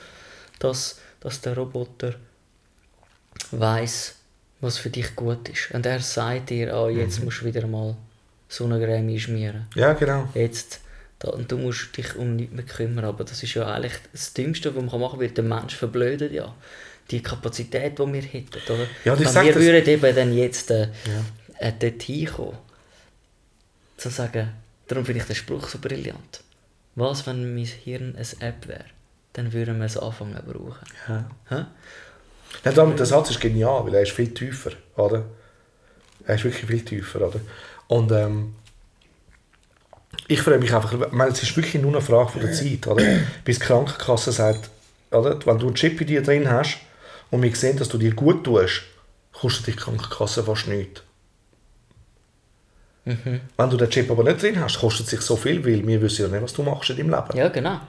dass, 0.58 0.98
dass 1.20 1.40
der 1.40 1.56
Roboter 1.56 2.14
weiß, 3.52 4.16
was 4.60 4.78
für 4.78 4.90
dich 4.90 5.14
gut 5.14 5.48
ist. 5.48 5.70
Und 5.72 5.86
er 5.86 6.00
sagt 6.00 6.50
dir, 6.50 6.74
ah, 6.74 6.88
jetzt 6.88 7.22
musst 7.22 7.42
du 7.42 7.44
wieder 7.44 7.66
mal 7.66 7.96
Sonnencreme 8.48 9.18
schmieren. 9.18 9.66
Ja, 9.74 9.92
genau. 9.92 10.28
Jetzt, 10.34 10.80
da, 11.24 11.30
und 11.30 11.50
du 11.50 11.58
musst 11.58 11.96
dich 11.96 12.14
um 12.16 12.36
nichts 12.36 12.54
mehr 12.54 12.64
kümmern. 12.64 13.04
Aber 13.04 13.24
das 13.24 13.42
ist 13.42 13.54
ja 13.54 13.66
eigentlich 13.66 13.94
das 14.12 14.32
Dümmste, 14.34 14.74
was 14.74 14.82
man 14.84 15.00
machen 15.00 15.18
kann, 15.18 15.20
weil 15.20 15.30
der 15.30 15.44
Mensch 15.44 15.74
verblödet 15.76 16.32
ja. 16.32 16.54
die 17.10 17.22
Kapazität, 17.22 17.98
die 17.98 18.12
wir 18.12 18.22
hätten, 18.22 18.72
oder? 18.72 18.86
Ja, 19.04 19.14
ich 19.18 19.28
sag 19.28 19.44
wir 19.44 19.52
das- 19.54 19.62
würden 19.62 19.88
eben 19.88 20.14
dann 20.16 20.36
jetzt 20.36 20.70
äh, 20.70 20.88
äh, 21.58 21.72
dort 21.78 22.02
hinkommen, 22.02 22.58
zu 23.96 24.10
sagen, 24.10 24.50
darum 24.88 25.04
finde 25.04 25.20
ich 25.20 25.26
den 25.26 25.36
Spruch 25.36 25.68
so 25.68 25.78
brillant. 25.78 26.42
Was, 26.96 27.26
wenn 27.26 27.54
mein 27.54 27.64
Hirn 27.64 28.16
eine 28.16 28.48
App 28.48 28.68
wäre? 28.68 28.84
Dann 29.32 29.52
würden 29.52 29.78
wir 29.78 29.86
es 29.86 29.96
anfangen 29.96 30.36
zu 30.36 30.42
brauchen. 30.52 30.86
Ja. 31.08 31.28
Nein, 32.64 32.74
damit, 32.74 32.98
der 32.98 33.06
Satz 33.06 33.30
ist 33.30 33.40
genial, 33.40 33.84
weil 33.84 33.94
er 33.94 34.02
ist 34.02 34.12
viel 34.12 34.32
tiefer, 34.32 34.70
oder? 34.96 35.24
Er 36.26 36.36
ist 36.36 36.44
wirklich 36.44 36.64
viel 36.66 36.84
tiefer, 36.84 37.26
oder? 37.26 37.40
Und 37.88 38.12
ähm, 38.12 38.54
ich 40.28 40.40
frage 40.40 40.58
mich 40.58 40.74
einfach, 40.74 40.92
ich 40.92 41.12
meine, 41.12 41.32
es 41.32 41.42
ist 41.42 41.56
wirklich 41.56 41.80
nur 41.82 41.92
eine 41.92 42.00
Frage 42.00 42.30
von 42.30 42.40
der 42.40 42.52
Zeit, 42.52 42.86
oder? 42.86 43.04
Bis 43.44 43.58
die 43.58 43.64
Krankenkasse 43.64 44.32
sagt, 44.32 44.70
oder? 45.10 45.38
Wenn 45.44 45.58
du 45.58 45.66
einen 45.66 45.74
Chip 45.74 46.00
in 46.00 46.06
dir 46.06 46.22
drin 46.22 46.50
hast 46.50 46.78
und 47.30 47.42
wir 47.42 47.54
sehen, 47.54 47.76
dass 47.76 47.88
du 47.88 47.98
dir 47.98 48.14
gut 48.14 48.44
tust, 48.44 48.82
kostet 49.32 49.66
dich 49.66 49.76
die 49.76 49.82
Krankenkasse 49.82 50.44
fast 50.44 50.68
nichts. 50.68 51.02
Wenn 53.04 53.70
du 53.70 53.76
den 53.76 53.90
Chip 53.90 54.10
aber 54.10 54.24
nicht 54.24 54.42
drin 54.42 54.58
hast, 54.60 54.78
kostet 54.78 55.06
es 55.06 55.10
sich 55.10 55.20
so 55.20 55.36
viel, 55.36 55.64
weil 55.64 55.86
wir 55.86 56.00
wissen 56.00 56.22
ja 56.22 56.28
nicht, 56.28 56.42
was 56.42 56.54
du 56.54 56.62
machst 56.62 56.88
in 56.90 56.96
deinem 56.96 57.10
Leben. 57.10 57.36
Ja, 57.36 57.48
genau. 57.48 57.80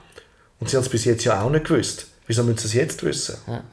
Und 0.60 0.68
sie 0.68 0.76
haben 0.76 0.84
es 0.84 0.90
bis 0.90 1.04
jetzt 1.04 1.24
ja 1.24 1.40
auch 1.40 1.50
nicht 1.50 1.66
gewusst. 1.66 2.06
Wieso 2.26 2.42
müssen 2.42 2.58
sie 2.58 2.66
es 2.66 2.74
jetzt 2.74 3.02
wissen? 3.02 3.36
Ja. 3.46 3.64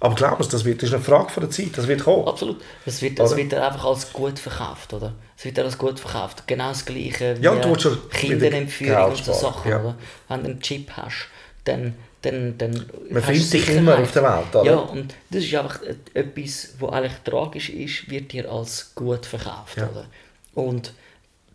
Aber 0.00 0.14
glaub 0.14 0.38
mir, 0.40 0.46
das, 0.46 0.64
wird, 0.64 0.82
das 0.82 0.88
ist 0.88 0.94
eine 0.94 1.04
Frage 1.04 1.30
von 1.30 1.42
der 1.42 1.50
Zeit, 1.50 1.76
das 1.76 1.86
wird 1.86 2.02
kommen. 2.02 2.26
Absolut. 2.26 2.60
Es 2.86 3.02
wird, 3.02 3.20
Oder? 3.20 3.36
wird 3.36 3.52
einfach 3.54 3.84
als 3.84 4.12
gut 4.12 4.38
verkauft, 4.38 4.92
oder? 4.94 5.12
Es 5.36 5.44
wird 5.44 5.58
als 5.58 5.76
gut 5.76 6.00
verkauft. 6.00 6.46
Genau 6.46 6.68
das 6.68 6.84
Gleiche 6.84 7.36
wie 7.38 7.44
Ja, 7.44 7.54
ja 7.54 7.74
Kinderentführung 8.10 9.10
und 9.10 9.24
so 9.24 9.32
Sachen, 9.32 9.70
ja. 9.70 9.80
oder? 9.80 9.96
Wenn 10.28 10.42
du 10.42 10.50
einen 10.50 10.60
Chip 10.60 10.90
hast, 10.96 11.28
dann... 11.64 11.94
dann, 12.22 12.56
dann 12.58 12.86
Man 13.10 13.22
findet 13.22 13.42
sich 13.44 13.60
Sicherheit. 13.60 13.76
immer 13.78 13.98
auf 13.98 14.12
der 14.12 14.22
Welt, 14.22 14.54
oder? 14.54 14.64
Ja, 14.70 14.76
und 14.76 15.14
das 15.30 15.44
ist 15.44 15.54
einfach 15.54 15.82
et- 15.82 16.14
etwas, 16.14 16.74
was 16.78 16.92
eigentlich 16.92 17.18
tragisch 17.24 17.68
ist, 17.70 18.10
wird 18.10 18.32
dir 18.32 18.50
als 18.50 18.92
gut 18.94 19.26
verkauft, 19.26 19.76
Ja. 19.76 19.88
oder? 19.90 20.06
Und 20.54 20.92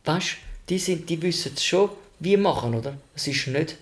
weißt 0.06 0.28
du, 0.34 0.36
die, 0.70 0.80
sind, 0.80 1.10
die 1.10 1.22
wissen 1.22 1.52
es 1.56 1.64
schon, 1.64 1.90
wie 2.20 2.38
machen, 2.38 2.74
oder? 2.76 2.94
Es 3.16 3.28
ist 3.28 3.48
nicht 3.48 3.76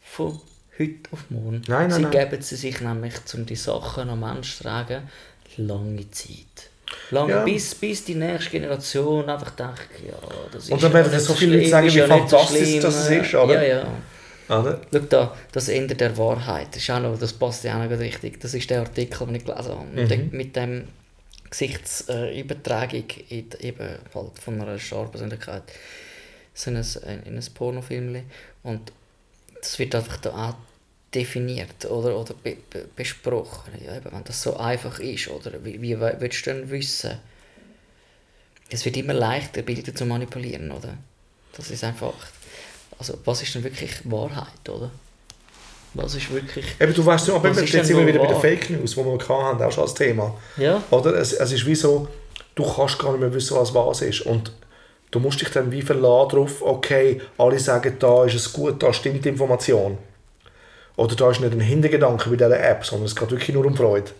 von 0.00 0.40
heute 0.78 1.10
auf 1.12 1.30
morgen. 1.30 1.62
Nein, 1.68 1.88
nein, 1.88 1.90
Sie 1.92 2.02
nein. 2.02 2.10
geben 2.10 2.42
sie 2.42 2.56
sich 2.56 2.80
nämlich, 2.80 3.14
um 3.34 3.46
die 3.46 3.56
Sachen 3.56 4.08
am 4.10 4.20
Mensch 4.20 4.56
zu 4.56 4.64
tragen, 4.64 5.02
lange 5.56 6.10
Zeit. 6.10 6.70
Lange, 7.10 7.32
Ja. 7.32 7.44
bis, 7.44 7.74
bis 7.74 8.04
die 8.04 8.14
nächste 8.14 8.50
Generation 8.50 9.28
einfach 9.28 9.50
denkt, 9.50 9.88
ja, 10.06 10.14
das 10.52 10.64
ist 10.64 10.72
Und 10.72 10.82
dann 10.82 10.92
werden 10.92 11.20
so 11.20 11.34
viele 11.34 11.56
Leute 11.56 11.68
sagen, 11.70 11.86
wie 11.88 11.96
ja 11.98 12.06
fantastisch 12.06 12.80
das 12.80 13.08
ist, 13.10 13.34
oder? 13.34 13.66
Ja, 13.66 13.78
ja. 14.48 14.58
Oder? 14.60 14.80
Schau 14.92 14.98
da, 14.98 15.36
das 15.52 15.68
Ende 15.68 15.94
der 15.94 16.16
Wahrheit, 16.18 16.68
das, 16.72 16.82
ist 16.82 16.90
auch 16.90 17.00
noch, 17.00 17.18
das 17.18 17.32
passt 17.32 17.64
ja 17.64 17.80
auch 17.82 17.88
noch 17.88 17.98
richtig. 17.98 18.40
Das 18.40 18.52
ist 18.52 18.68
der 18.68 18.80
Artikel, 18.80 19.26
den 19.26 19.36
ich 19.36 19.44
gelesen 19.44 19.70
habe. 19.72 19.86
Mit, 19.94 20.10
dem, 20.10 20.30
mit 20.32 20.56
dem 20.56 20.88
Gesichtsübertragung 21.48 23.04
in, 23.28 23.46
eben 23.60 23.88
halt 24.14 24.38
von 24.38 24.60
einer 24.60 24.78
Starpersönlichkeit 24.78 25.62
so 26.54 26.70
in 26.70 26.76
ein, 26.76 27.22
in 27.24 27.36
ein 27.36 27.44
Pornofilm. 27.54 28.22
Und 28.62 28.92
das 29.62 29.78
wird 29.78 29.94
einfach 29.94 30.18
da 30.18 30.50
auch 30.50 30.54
definiert 31.14 31.84
oder, 31.86 32.18
oder 32.18 32.34
be, 32.34 32.56
be, 32.70 32.86
besprochen. 32.94 33.72
Ja, 33.84 33.96
eben, 33.96 34.12
wenn 34.12 34.24
das 34.24 34.42
so 34.42 34.56
einfach 34.56 34.98
ist, 34.98 35.28
oder 35.28 35.52
wie, 35.64 35.80
wie 35.80 35.98
willst 35.98 36.46
du 36.46 36.52
denn 36.52 36.70
wissen? 36.70 37.18
Es 38.68 38.84
wird 38.84 38.96
immer 38.96 39.14
leichter, 39.14 39.62
Bilder 39.62 39.94
zu 39.94 40.04
manipulieren, 40.04 40.70
oder? 40.70 40.94
Das 41.56 41.70
ist 41.70 41.84
einfach... 41.84 42.14
Also, 42.98 43.18
was 43.24 43.42
ist 43.42 43.54
denn 43.54 43.64
wirklich 43.64 43.92
Wahrheit, 44.04 44.68
oder? 44.68 44.90
Was 45.94 46.14
ist 46.14 46.30
wirklich... 46.30 46.64
Eben, 46.80 46.94
du 46.94 47.04
weißt 47.04 47.30
aber 47.30 47.50
jetzt 47.50 47.86
sind 47.86 47.98
wir 47.98 48.06
wieder 48.06 48.18
bei 48.18 48.26
den 48.26 48.34
wahr? 48.34 48.40
Fake 48.40 48.70
News, 48.70 48.94
die 48.94 49.04
wir 49.04 49.28
hatten, 49.28 49.62
auch 49.62 49.72
schon 49.72 49.84
als 49.84 49.94
Thema. 49.94 50.34
Ja, 50.56 50.82
Oder? 50.90 51.14
Es, 51.16 51.34
es 51.34 51.52
ist 51.52 51.66
wie 51.66 51.74
so, 51.74 52.08
du 52.54 52.64
kannst 52.64 52.98
gar 52.98 53.12
nicht 53.12 53.20
mehr 53.20 53.34
wissen, 53.34 53.56
was 53.56 53.74
was 53.74 54.00
ist. 54.00 54.22
Und 54.22 54.52
du 55.12 55.20
musst 55.20 55.40
dich 55.40 55.50
dann 55.50 55.70
wie 55.70 55.82
verlassen 55.82 56.30
darauf, 56.30 56.62
okay, 56.62 57.20
alle 57.38 57.60
sagen, 57.60 57.96
da 58.00 58.24
ist 58.24 58.34
es 58.34 58.52
gut, 58.52 58.82
da 58.82 58.92
stimmt 58.92 59.24
die 59.24 59.28
Information. 59.28 59.98
Oder 60.96 61.14
da 61.14 61.30
ist 61.30 61.40
nicht 61.40 61.52
ein 61.52 61.60
Hintergedanke 61.60 62.28
bei 62.28 62.36
dieser 62.36 62.60
App, 62.60 62.84
sondern 62.84 63.06
es 63.06 63.14
geht 63.14 63.30
wirklich 63.30 63.54
nur 63.54 63.64
um 63.64 63.76
Freude. 63.76 64.10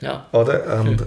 ja. 0.00 0.28
Oder? 0.32 0.80
Und, 0.80 1.06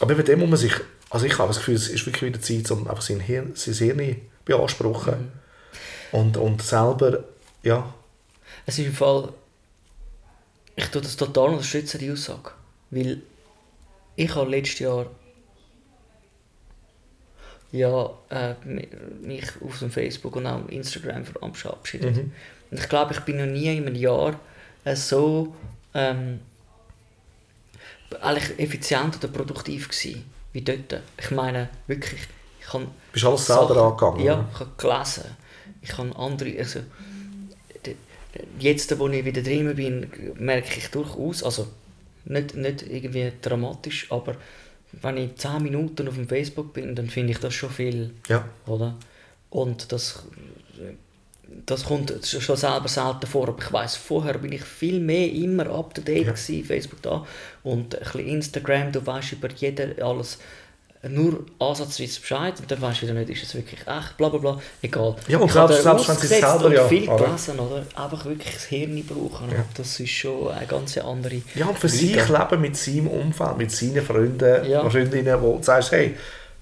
Aber 0.00 0.14
bei 0.14 0.22
dem 0.22 0.40
muss 0.40 0.50
man 0.50 0.58
sich, 0.58 0.74
also 1.08 1.26
ich 1.26 1.38
habe 1.38 1.48
das 1.48 1.58
Gefühl, 1.58 1.74
es 1.76 1.88
ist 1.88 2.04
wirklich 2.06 2.22
wieder 2.22 2.40
Zeit, 2.40 2.70
um 2.70 2.86
einfach 2.88 3.02
sein 3.02 3.20
Hirn, 3.20 3.52
sein 3.54 3.74
Hirn 3.74 4.20
beanspruchen. 4.44 5.32
Und, 6.12 6.36
und 6.36 6.62
selber, 6.62 7.24
ja, 7.62 7.92
Es 8.66 8.78
ist 8.78 8.86
im 8.86 8.92
Fall... 8.92 9.32
Ich 10.76 10.86
tue 10.86 11.02
das 11.02 11.16
total 11.16 11.50
unterstützen, 11.50 11.98
die 11.98 12.10
Aussage. 12.10 12.52
Weil 12.90 13.22
ich 14.16 14.34
habe 14.34 14.50
letztes 14.50 14.78
Jahr 14.80 15.06
ja, 17.72 18.10
äh, 18.30 18.54
mi- 18.64 18.88
mich 19.22 19.44
auf 19.64 19.78
dem 19.78 19.90
Facebook 19.90 20.36
und 20.36 20.46
auch 20.46 20.68
Instagram 20.68 21.24
verabschiedet. 21.52 22.16
Und 22.70 22.78
ich 22.78 22.88
glaube, 22.88 23.14
ich 23.14 23.20
bin 23.20 23.36
noch 23.38 23.46
nie 23.46 23.76
in 23.76 23.86
einem 23.86 23.94
Jahr 23.94 24.38
äh, 24.84 24.96
so 24.96 25.54
ähm, 25.94 26.40
eigentlich 28.20 28.58
effizient 28.58 29.16
oder 29.16 29.28
produktiv 29.28 29.88
gewesen, 29.88 30.24
wie 30.52 30.62
dort. 30.62 31.00
Ich 31.20 31.30
meine, 31.30 31.68
wirklich, 31.86 32.20
ich 32.60 32.72
habe 32.72 32.86
bist 33.12 33.24
alles 33.24 33.46
selber 33.46 33.76
angegangen. 33.82 34.20
Ja, 34.24 34.48
ich 34.52 34.60
habe 34.60 34.70
gelesen. 34.76 35.24
Ich 35.82 35.96
habe 35.96 36.16
andere, 36.16 36.58
also 36.58 36.80
jetzt, 38.58 38.98
wo 38.98 39.08
ich 39.08 39.24
wieder 39.24 39.42
drin 39.42 39.74
bin, 39.74 40.10
merke 40.38 40.78
ich 40.78 40.88
durchaus, 40.88 41.42
also 41.42 41.68
nicht, 42.24 42.54
nicht 42.54 42.82
irgendwie 42.82 43.32
dramatisch, 43.40 44.10
aber 44.10 44.36
wenn 44.92 45.16
ich 45.16 45.36
10 45.36 45.62
Minuten 45.62 46.08
auf 46.08 46.14
dem 46.14 46.28
Facebook 46.28 46.72
bin, 46.72 46.94
dann 46.94 47.08
finde 47.08 47.32
ich 47.32 47.38
das 47.38 47.54
schon 47.54 47.70
viel, 47.70 48.10
Ja. 48.28 48.44
oder? 48.66 48.96
Und 49.50 49.90
das, 49.92 50.24
das 51.66 51.84
kommt 51.84 52.12
schon 52.24 52.56
selber 52.56 52.88
selten 52.88 53.26
vor, 53.26 53.48
aber 53.48 53.62
ich 53.62 53.72
weiß 53.72 53.96
vorher 53.96 54.38
bin 54.38 54.52
ich 54.52 54.62
viel 54.62 55.00
mehr 55.00 55.30
immer 55.32 55.66
up 55.70 55.94
to 55.94 56.00
date 56.02 56.26
Ja. 56.26 56.32
gewesen, 56.32 56.64
Facebook 56.64 57.02
da 57.02 57.26
und 57.62 57.94
ein 57.94 58.00
bisschen 58.00 58.26
Instagram, 58.26 58.92
du 58.92 59.04
weißt 59.04 59.32
über 59.32 59.48
jeden 59.50 60.00
alles 60.02 60.38
nur 61.08 61.44
ansatzweise 61.58 62.20
Bescheid 62.20 62.60
und 62.60 62.70
dann 62.70 62.82
weißt 62.82 62.98
du 63.00 63.06
wieder 63.06 63.14
nicht, 63.14 63.30
ist 63.30 63.42
es 63.42 63.54
wirklich 63.54 63.80
echt, 63.80 64.16
bla 64.18 64.28
bla 64.28 64.38
bla, 64.38 64.60
egal. 64.82 65.16
Ja, 65.28 65.38
und 65.38 65.46
Ich 65.46 65.52
selbst- 65.52 65.82
selbst 65.82 66.08
wenn 66.08 66.16
sie 66.16 66.34
es 66.34 66.40
selber 66.40 66.74
ja, 66.74 66.86
viel 66.88 67.06
gelesen, 67.06 67.58
oder? 67.58 67.82
Einfach 67.94 68.24
wirklich 68.26 68.52
das 68.54 68.64
Hirn 68.64 69.02
brauchen, 69.06 69.50
Ja. 69.50 69.64
das 69.74 69.98
ist 69.98 70.10
schon 70.10 70.48
eine 70.52 70.66
ganz 70.66 70.98
andere 70.98 71.40
Ja, 71.54 71.66
und 71.66 71.78
für 71.78 71.86
Liga. 71.86 72.20
sich 72.22 72.28
leben 72.38 72.60
mit 72.60 72.76
seinem 72.76 73.06
Umfeld, 73.08 73.56
mit 73.56 73.72
seinen 73.72 74.04
Freunden 74.04 74.68
Ja. 74.70 74.80
und 74.82 74.90
Freundinnen, 74.90 75.40
wo 75.40 75.56
du 75.56 75.62
sagst, 75.62 75.92
hey, 75.92 76.16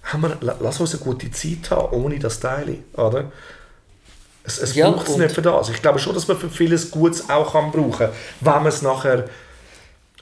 haben 0.04 0.22
wir, 0.22 0.36
la- 0.40 0.56
lass 0.60 0.78
uns 0.78 0.94
eine 0.94 1.02
gute 1.02 1.30
Zeit 1.32 1.68
haben, 1.70 1.92
ohne 2.00 2.18
das 2.20 2.38
Teil, 2.38 2.78
oder? 2.94 3.32
Es, 4.44 4.58
es 4.58 4.74
Ja, 4.76 4.88
braucht 4.90 5.08
es 5.08 5.16
nicht 5.16 5.34
für 5.34 5.42
das. 5.42 5.68
Ich 5.68 5.82
glaube 5.82 5.98
schon, 5.98 6.14
dass 6.14 6.28
man 6.28 6.38
für 6.38 6.48
vieles 6.48 6.90
Gutes 6.92 7.28
auch 7.28 7.52
kann 7.52 7.72
brauchen 7.72 7.92
kann, 7.98 8.10
wenn 8.40 8.52
man 8.54 8.66
es 8.68 8.82
nachher 8.82 9.24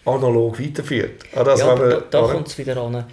analog 0.06 0.58
weiterführt. 0.58 1.22
Oder? 1.34 1.50
Also 1.52 1.66
ja, 1.66 1.76
man- 1.76 1.90
da, 1.90 2.00
da 2.10 2.22
kommt 2.22 2.48
es 2.48 2.56
wieder 2.58 2.76
an, 2.78 3.04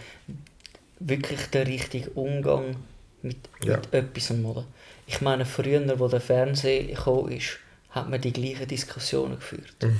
wirklich 1.07 1.41
der 1.51 1.67
richtige 1.67 2.09
Umgang 2.11 2.75
mit, 3.21 3.37
Ja. 3.63 3.77
mit 3.77 3.93
etwas. 3.93 4.31
Oder? 4.31 4.65
Ich 5.07 5.21
meine, 5.21 5.45
früher, 5.45 5.99
wo 5.99 6.07
der 6.07 6.21
Fernseher 6.21 6.83
gekommen 6.83 7.31
ist, 7.31 7.59
hat 7.89 8.09
man 8.09 8.19
die 8.21 8.33
gleichen 8.33 8.67
Diskussionen 8.67 9.35
geführt. 9.35 9.75
Mhm. 9.81 9.99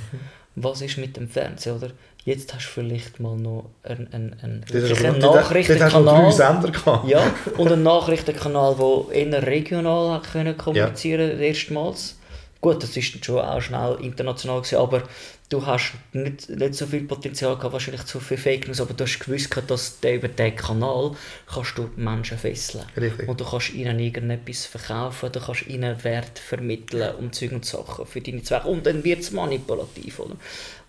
Was 0.56 0.82
ist 0.82 0.98
mit 0.98 1.16
dem 1.16 1.28
Fernseher? 1.28 1.76
Oder? 1.76 1.90
Jetzt 2.24 2.54
hast 2.54 2.66
du 2.66 2.70
vielleicht 2.80 3.20
mal 3.20 3.36
noch 3.36 3.70
einen, 3.82 4.08
einen, 4.12 4.36
einen, 4.40 4.64
wirklich 4.72 5.04
einen 5.06 5.18
Nachrichtenkanal. 5.18 6.32
Sender 6.32 6.70
gehabt. 6.70 7.06
Ja, 7.08 7.22
und 7.58 7.70
einen 7.70 7.82
Nachrichtenkanal, 7.82 8.74
der 8.76 9.14
eher 9.14 9.46
regional 9.46 10.14
hat 10.14 10.32
können 10.32 10.56
kommunizieren 10.56 11.38
erstmals. 11.38 12.16
Gut, 12.64 12.82
das 12.82 12.96
ist 12.96 13.14
dann 13.14 13.22
schon 13.22 13.40
auch 13.40 13.60
schnell 13.60 13.98
international 14.00 14.62
gewesen, 14.62 14.78
aber 14.78 15.02
du 15.50 15.66
hast 15.66 15.92
nicht, 16.14 16.48
nicht 16.48 16.74
so 16.74 16.86
viel 16.86 17.02
Potenzial 17.02 17.56
gehabt, 17.56 17.74
wahrscheinlich 17.74 18.06
zu 18.06 18.20
viel 18.20 18.38
Fake 18.38 18.66
News, 18.66 18.80
aber 18.80 18.94
du 18.94 19.04
hast 19.04 19.18
gewusst, 19.18 19.50
gehabt, 19.50 19.70
dass 19.70 20.00
du 20.00 20.14
über 20.14 20.28
diesen 20.28 20.56
Kanal 20.56 21.14
kannst 21.46 21.76
du 21.76 21.90
Menschen 21.96 22.38
fesseln 22.38 22.86
Richtig. 22.96 23.28
Und 23.28 23.38
du 23.38 23.44
kannst 23.44 23.74
ihnen 23.74 23.98
irgendetwas 23.98 24.64
verkaufen, 24.64 25.30
du 25.30 25.40
kannst 25.40 25.66
ihnen 25.66 26.02
Wert 26.04 26.38
vermitteln 26.38 27.14
und 27.16 27.34
Zeug 27.34 27.52
und 27.52 27.66
Sachen 27.66 28.06
für 28.06 28.22
deine 28.22 28.42
Zwecke. 28.42 28.68
Und 28.68 28.86
dann 28.86 29.04
wird 29.04 29.20
es 29.20 29.30
manipulativ, 29.30 30.20
oder? 30.20 30.36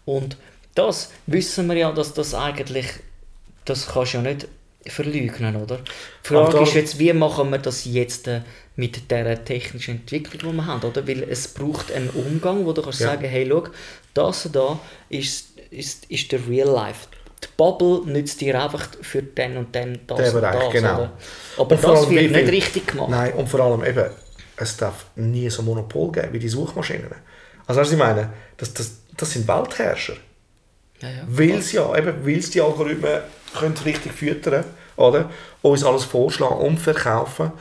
Und 0.05 0.37
das 0.75 1.11
wissen 1.27 1.67
wir 1.67 1.75
ja, 1.75 1.91
dass 1.91 2.13
das 2.13 2.33
eigentlich, 2.33 2.87
das 3.65 3.87
kannst 3.87 4.13
du 4.13 4.19
ja 4.19 4.23
nicht 4.23 4.47
verleugnen, 4.87 5.57
oder? 5.57 5.79
Die 6.23 6.27
Frage 6.29 6.59
ist 6.59 6.73
jetzt, 6.73 6.99
wie 6.99 7.11
machen 7.11 7.49
wir 7.51 7.57
das 7.57 7.83
jetzt 7.83 8.29
äh, 8.29 8.43
mit 8.75 9.09
der 9.09 9.43
technischen 9.45 9.97
Entwicklung, 9.97 10.51
die 10.51 10.57
wir 10.57 10.65
haben, 10.65 10.83
oder? 10.83 11.07
Weil 11.07 11.23
es 11.23 11.47
braucht 11.47 11.91
einen 11.91 12.09
Umgang, 12.09 12.65
wo 12.65 12.73
du 12.73 12.81
kannst 12.81 12.99
Ja. 12.99 13.07
sagen, 13.07 13.25
hey, 13.25 13.47
schau, 13.49 13.63
das 14.13 14.49
da 14.51 14.79
ist, 15.09 15.47
ist, 15.71 16.05
ist 16.05 16.31
der 16.31 16.47
Real 16.47 16.69
Life. 16.69 17.07
Die 17.43 17.47
Bubble 17.57 18.01
nützt 18.05 18.41
dir 18.41 18.61
einfach 18.61 18.87
für 19.01 19.21
den 19.21 19.57
und 19.57 19.73
den 19.75 19.99
das 20.07 20.17
Den 20.17 20.27
und 20.27 20.41
Bereich, 20.41 20.59
das, 20.59 20.71
genau. 20.71 20.95
oder? 20.95 21.11
Aber 21.57 21.75
das 21.75 22.09
wird 22.09 22.31
nicht 22.31 22.51
richtig 22.51 22.87
gemacht. 22.87 23.09
Nein, 23.09 23.33
und 23.33 23.47
vor 23.47 23.59
allem 23.61 23.83
eben, 23.83 24.09
es 24.57 24.77
darf 24.77 25.05
nie 25.15 25.49
so 25.49 25.61
ein 25.61 25.65
Monopol 25.65 26.11
geben 26.11 26.33
wie 26.33 26.39
die 26.39 26.49
Suchmaschinen. 26.49 27.07
Also 27.67 27.81
was 27.81 27.91
ich 27.91 27.97
meine, 27.97 28.31
das, 28.57 28.73
das, 28.73 28.91
das 29.15 29.31
sind 29.31 29.47
Weltherrscher. 29.47 30.15
Ja, 31.01 31.09
ja. 31.09 31.23
Weil 31.27 31.57
es 31.57 31.71
ja, 31.71 31.95
eben, 31.95 32.25
weil 32.25 32.39
die 32.39 32.61
Algorithmen 32.61 33.19
können 33.57 33.75
richtig 33.85 34.13
füttern 34.13 34.63
oder? 34.97 35.29
Uns 35.61 35.83
alles 35.83 36.03
vorschlagen 36.05 36.55
und 36.55 36.77
verkaufen. 36.79 37.51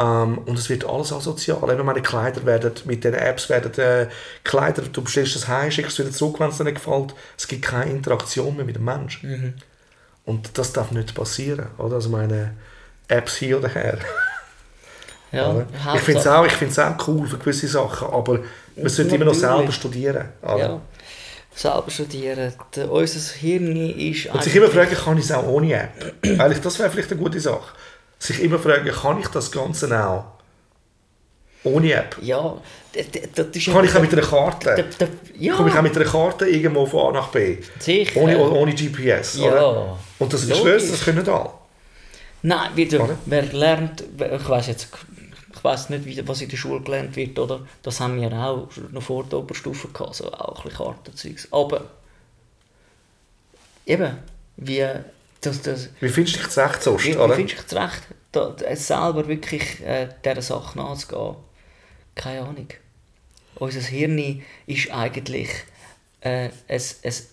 Ähm, 0.00 0.38
und 0.38 0.58
es 0.58 0.70
wird 0.70 0.86
alles 0.86 1.12
asozial. 1.12 1.70
Eben 1.70 1.84
meine 1.84 2.00
Kleider 2.00 2.46
werden, 2.46 2.72
mit 2.84 3.04
den 3.04 3.14
Apps 3.14 3.50
werden 3.50 3.72
äh, 3.78 4.08
Kleider, 4.44 4.82
du 4.82 5.02
bestellst 5.02 5.36
das 5.36 5.46
heim, 5.46 5.70
schickst 5.70 5.98
es 5.98 6.06
wieder 6.06 6.16
zurück, 6.16 6.40
wenn 6.40 6.48
es 6.48 6.56
dir 6.56 6.64
nicht 6.64 6.76
gefällt. 6.76 7.14
Es 7.36 7.46
gibt 7.46 7.62
keine 7.62 7.90
Interaktion 7.90 8.56
mehr 8.56 8.64
mit 8.64 8.76
dem 8.76 8.84
Menschen. 8.84 9.60
Und 10.24 10.56
das 10.56 10.72
darf 10.72 10.90
nicht 10.90 11.14
passieren, 11.14 11.66
oder? 11.76 11.96
Also 11.96 12.08
meine 12.08 12.54
Apps 13.08 13.36
hier 13.36 13.58
oder 13.58 13.68
her. 13.68 13.98
Ja, 15.32 15.50
Oder? 15.52 15.66
Ich 15.94 16.00
finde 16.00 16.20
es 16.20 16.26
auch, 16.26 16.44
ich 16.44 16.52
find's 16.52 16.76
auch 16.78 16.96
cool 17.06 17.24
für 17.26 17.38
gewisse 17.38 17.68
Sachen, 17.68 18.08
aber 18.08 18.40
man 18.74 18.88
sollte 18.88 19.14
immer 19.14 19.26
noch 19.26 19.32
Natürlich. 19.32 19.58
selber 19.58 19.72
studieren. 19.72 20.28
Oder? 20.42 20.58
Ja. 20.58 20.80
Selber 21.54 21.90
studieren. 21.90 22.52
Der, 22.74 22.90
unser 22.90 23.34
Hirn 23.34 23.76
ist 23.76 24.26
Und 24.26 24.42
sich 24.42 24.56
immer 24.56 24.68
fragen, 24.68 24.94
kann 24.94 25.18
ich 25.18 25.24
es 25.24 25.32
auch 25.32 25.46
ohne 25.46 25.72
App? 25.72 26.14
Eigentlich, 26.24 26.60
das 26.60 26.78
wäre 26.78 26.90
vielleicht 26.90 27.12
eine 27.12 27.20
gute 27.20 27.38
Sache. 27.38 27.74
Sich 28.20 28.40
immer 28.42 28.58
fragen, 28.58 28.86
kann 28.88 29.18
ich 29.18 29.28
das 29.28 29.50
Ganze 29.50 29.86
auch 30.06 30.24
ohne 31.64 31.92
App? 31.92 32.16
Ja, 32.22 32.56
das 33.34 33.46
ist 33.48 33.66
Kann 33.72 33.84
ich 33.84 33.94
auch 33.94 34.00
mit 34.00 34.12
einer 34.12 34.20
der, 34.22 34.30
Karte? 34.30 34.84
ja, 35.38 35.54
Komme 35.56 35.70
ich 35.70 35.76
auch 35.76 35.82
mit 35.82 35.96
einer 35.96 36.04
Karte 36.04 36.46
irgendwo 36.46 36.86
von 36.86 37.08
A 37.16 37.18
nach 37.20 37.28
B? 37.28 37.58
sicher. 37.78 38.20
Ohne, 38.20 38.38
ohne 38.38 38.74
GPS, 38.74 39.38
Ja, 39.38 39.50
oder? 39.52 39.98
Und 40.18 40.32
das, 40.32 40.46
ich 40.46 40.54
schwör's, 40.56 40.90
das 40.90 41.04
können 41.04 41.18
nicht 41.18 41.28
alle. 41.28 41.50
Nein, 42.42 42.70
wieder, 42.76 43.08
wer 43.26 43.42
lernt, 43.52 44.02
ich 44.18 44.48
weiß 44.48 44.66
jetzt, 44.68 44.88
ich 45.54 45.64
weiß 45.64 45.90
nicht, 45.90 46.04
wie, 46.06 46.26
was 46.28 46.40
in 46.40 46.48
der 46.48 46.56
Schule 46.56 46.80
gelernt 46.80 47.16
wird, 47.16 47.38
oder? 47.38 47.60
Das 47.82 48.00
haben 48.00 48.20
wir 48.20 48.32
auch 48.32 48.68
noch 48.92 49.02
vor 49.02 49.24
der 49.24 49.38
Oberstufe 49.40 49.88
gehabt, 49.88 50.14
so 50.16 50.32
auch 50.32 50.64
ein 50.64 50.70
bisschen 50.70 50.86
Kartenzeugs. 50.86 51.48
Aber 51.50 51.82
eben, 53.86 54.18
wie 54.56 54.86
das, 55.40 55.62
das, 55.62 55.88
Wie 56.00 56.08
findest 56.08 56.36
du 56.36 56.40
dich 56.40 56.50
zurecht 56.50 56.82
sonst, 56.82 57.04
wie, 57.04 57.14
wie 57.14 57.16
oder? 57.16 57.34
findest 57.34 57.72
du 57.72 57.76
es 57.76 57.82
recht, 57.82 58.02
da, 58.32 58.50
da, 58.50 58.76
selber 58.76 59.26
wirklich 59.26 59.80
äh, 59.84 60.08
dieser 60.24 60.42
Sache 60.42 60.78
nachzugehen? 60.78 61.36
Keine 62.14 62.42
Ahnung. 62.42 62.68
Unser 63.56 63.80
Hirn 63.80 64.42
ist 64.66 64.90
eigentlich 64.90 65.48
äh, 66.20 66.50
es, 66.68 67.00
es, 67.02 67.30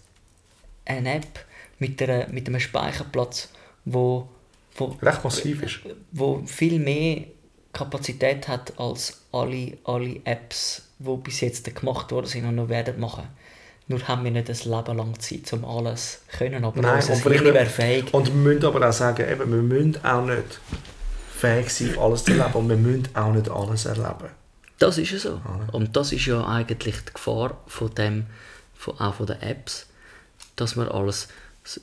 eine 0.85 1.15
App 1.15 1.45
mit, 1.79 2.01
einer, 2.01 2.27
mit 2.29 2.47
einem 2.47 2.59
Speicherplatz, 2.59 3.49
wo, 3.85 4.27
wo, 4.75 4.97
Recht 5.01 5.23
massiv 5.23 5.61
ist. 5.63 5.79
wo 6.11 6.41
viel 6.45 6.79
mehr 6.79 7.25
Kapazität 7.73 8.47
hat 8.47 8.79
als 8.79 9.21
alle, 9.31 9.77
alle 9.83 10.19
Apps, 10.23 10.89
die 10.99 11.17
bis 11.17 11.41
jetzt 11.41 11.73
gemacht 11.75 12.11
worden 12.11 12.25
sind 12.25 12.45
und 12.45 12.55
noch 12.55 12.69
werden 12.69 12.99
machen. 12.99 13.27
Nur 13.89 14.05
haben 14.07 14.23
wir 14.25 14.31
nicht 14.31 14.49
ein 14.49 14.55
Leben 14.71 14.97
lang 14.97 15.19
Zeit, 15.19 15.53
um 15.53 15.63
alles 15.63 16.19
zu 16.29 16.37
können, 16.37 16.65
aber 16.65 16.81
Nein, 16.81 16.95
unser 16.95 17.15
Hirn 17.31 17.45
wäre 17.45 17.59
nicht- 17.63 17.71
fähig. 17.71 18.13
Und 18.13 18.27
wir 18.27 18.33
müssen 18.33 18.65
aber 18.65 18.87
auch 18.89 18.93
sagen, 18.93 19.25
eben, 19.29 19.49
wir 19.51 19.61
müssen 19.61 20.03
auch 20.03 20.25
nicht 20.25 20.59
fähig 21.33 21.69
sein, 21.69 21.97
alles 21.97 22.23
zu 22.25 22.31
erleben. 22.31 22.53
Und 22.53 22.69
wir 22.69 22.75
müssen 22.77 23.07
auch 23.15 23.31
nicht 23.31 23.49
alles 23.49 23.85
erleben. 23.85 24.29
Das 24.79 24.97
ist 24.97 25.11
ja 25.11 25.19
so. 25.19 25.41
Und 25.71 25.95
das 25.95 26.11
ist 26.11 26.25
ja 26.25 26.45
eigentlich 26.45 26.95
die 27.05 27.13
Gefahr 27.13 27.57
von 27.67 27.93
dem, 27.95 28.25
von, 28.75 28.99
auch 28.99 29.15
von 29.15 29.25
den 29.25 29.41
Apps, 29.41 29.87
dass 30.55 30.75
man 30.75 30.87
alles 30.89 31.29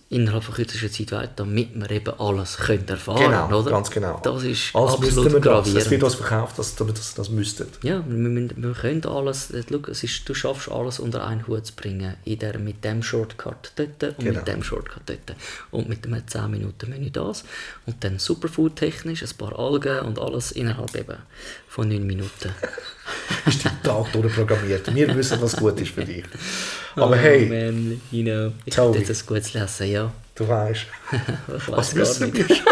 innerhalb 0.09 0.43
von 0.45 0.55
kürzester 0.55 0.91
Zeit 0.91 1.13
weiß, 1.13 1.29
damit 1.37 1.77
man 1.77 1.89
eben 1.91 2.19
alles 2.19 2.57
könnte 2.57 2.95
erfahren 2.95 3.19
Genau, 3.31 3.61
oder? 3.61 3.71
ganz 3.71 3.91
genau. 3.91 4.21
Das 4.23 4.43
ist 4.43 4.75
Als 4.75 4.99
müssten 4.99 5.19
absolut 5.21 5.33
wir 5.33 5.41
das. 5.41 5.43
gravierend. 5.43 5.83
Es 5.83 5.91
wird 5.91 6.03
uns 6.03 6.15
verkauft, 6.15 6.59
dass 6.59 6.79
wir 6.81 6.87
das, 6.87 7.15
das 7.15 7.29
müssten. 7.29 7.67
Ja, 7.83 8.03
wir, 8.07 8.51
wir 8.57 8.73
können 8.73 9.05
alles, 9.05 9.51
äh, 9.51 9.63
schau, 9.69 9.79
es 9.91 10.03
ist, 10.03 10.29
du 10.29 10.35
schaffst 10.35 10.71
alles 10.71 10.99
unter 11.01 11.27
einen 11.27 11.47
Hut 11.47 11.67
zu 11.67 11.75
bringen, 11.75 12.15
in 12.25 12.39
der, 12.39 12.59
mit 12.59 12.83
dem 12.85 13.03
Shortcut 13.03 13.73
dort 13.77 14.03
und 14.03 14.19
Genau. 14.25 14.39
mit 14.39 14.49
dem 14.49 14.63
Shortcut 14.63 15.03
dort 15.07 15.37
und 15.71 15.89
mit 15.89 16.05
dem 16.05 16.17
10 16.27 16.51
Minuten 16.51 16.89
Menü 16.91 17.11
das 17.11 17.45
und 17.87 18.03
dann 18.05 18.19
Superfood 18.19 18.77
technisch, 18.77 19.23
ein 19.23 19.37
paar 19.37 19.59
Algen 19.59 20.01
und 20.01 20.19
alles 20.19 20.53
innerhalb 20.53 20.95
eben 20.97 21.19
von 21.75 21.89
9 21.89 22.07
Minuten. 22.07 22.55
Ist 23.47 23.65
den 23.65 23.83
Tag 23.83 24.13
durchprogrammiert. 24.13 24.95
Wir 24.95 25.15
wissen, 25.17 25.41
was 25.43 25.57
gut 25.57 25.81
ist 25.81 25.91
für 25.93 26.05
dich. 26.05 26.25
Aber 26.95 27.11
Oh, 27.11 27.15
hey, 27.15 27.47
man, 27.47 28.01
you 28.11 28.23
know, 28.23 28.53
ich 28.65 28.75
könnte 28.75 28.99
jetzt 28.99 29.11
ein 29.23 29.27
gutes 29.27 29.53
lesen, 29.55 29.91
ja. 29.91 30.13
du 30.37 30.49
weißt, 30.49 30.83
Ich 31.57 31.69
was 31.69 31.69
weiß 31.69 31.95
gar 31.95 32.01
wissen 32.03 32.31
nicht. 32.31 32.49
wir 32.49 32.57
schon? 32.57 32.67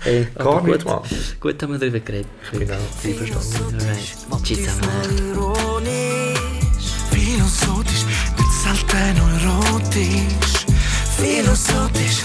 Hey, 0.00 0.26
Gar 0.36 0.62
nicht, 0.62 0.84
gut, 0.84 0.84
Mann. 0.86 1.02
gut 1.40 1.62
haben 1.62 1.72
wir 1.72 1.78
darüber 1.78 2.00
geredet. 2.00 2.26
Ich 2.52 2.58
bin 2.58 2.70
auch 2.70 3.04
einverstanden. 3.04 3.76
Alright, 3.80 4.44
tschüss 4.44 4.58
philosophisch, 7.10 8.04
nicht 8.38 8.52
selten 8.62 9.16
erotisch. 9.44 10.66
Philosophisch, 11.16 12.22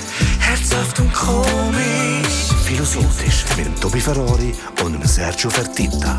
herzhaft 0.74 1.00
und 1.00 1.14
komisch. 1.14 2.52
Philosophisch 2.64 3.46
mit 3.58 3.66
dem 3.66 3.76
Tobi 3.80 4.00
Ferrari 4.00 4.54
und 4.84 4.94
dem 4.94 5.06
Sergio 5.06 5.50
Fertitta. 5.50 6.18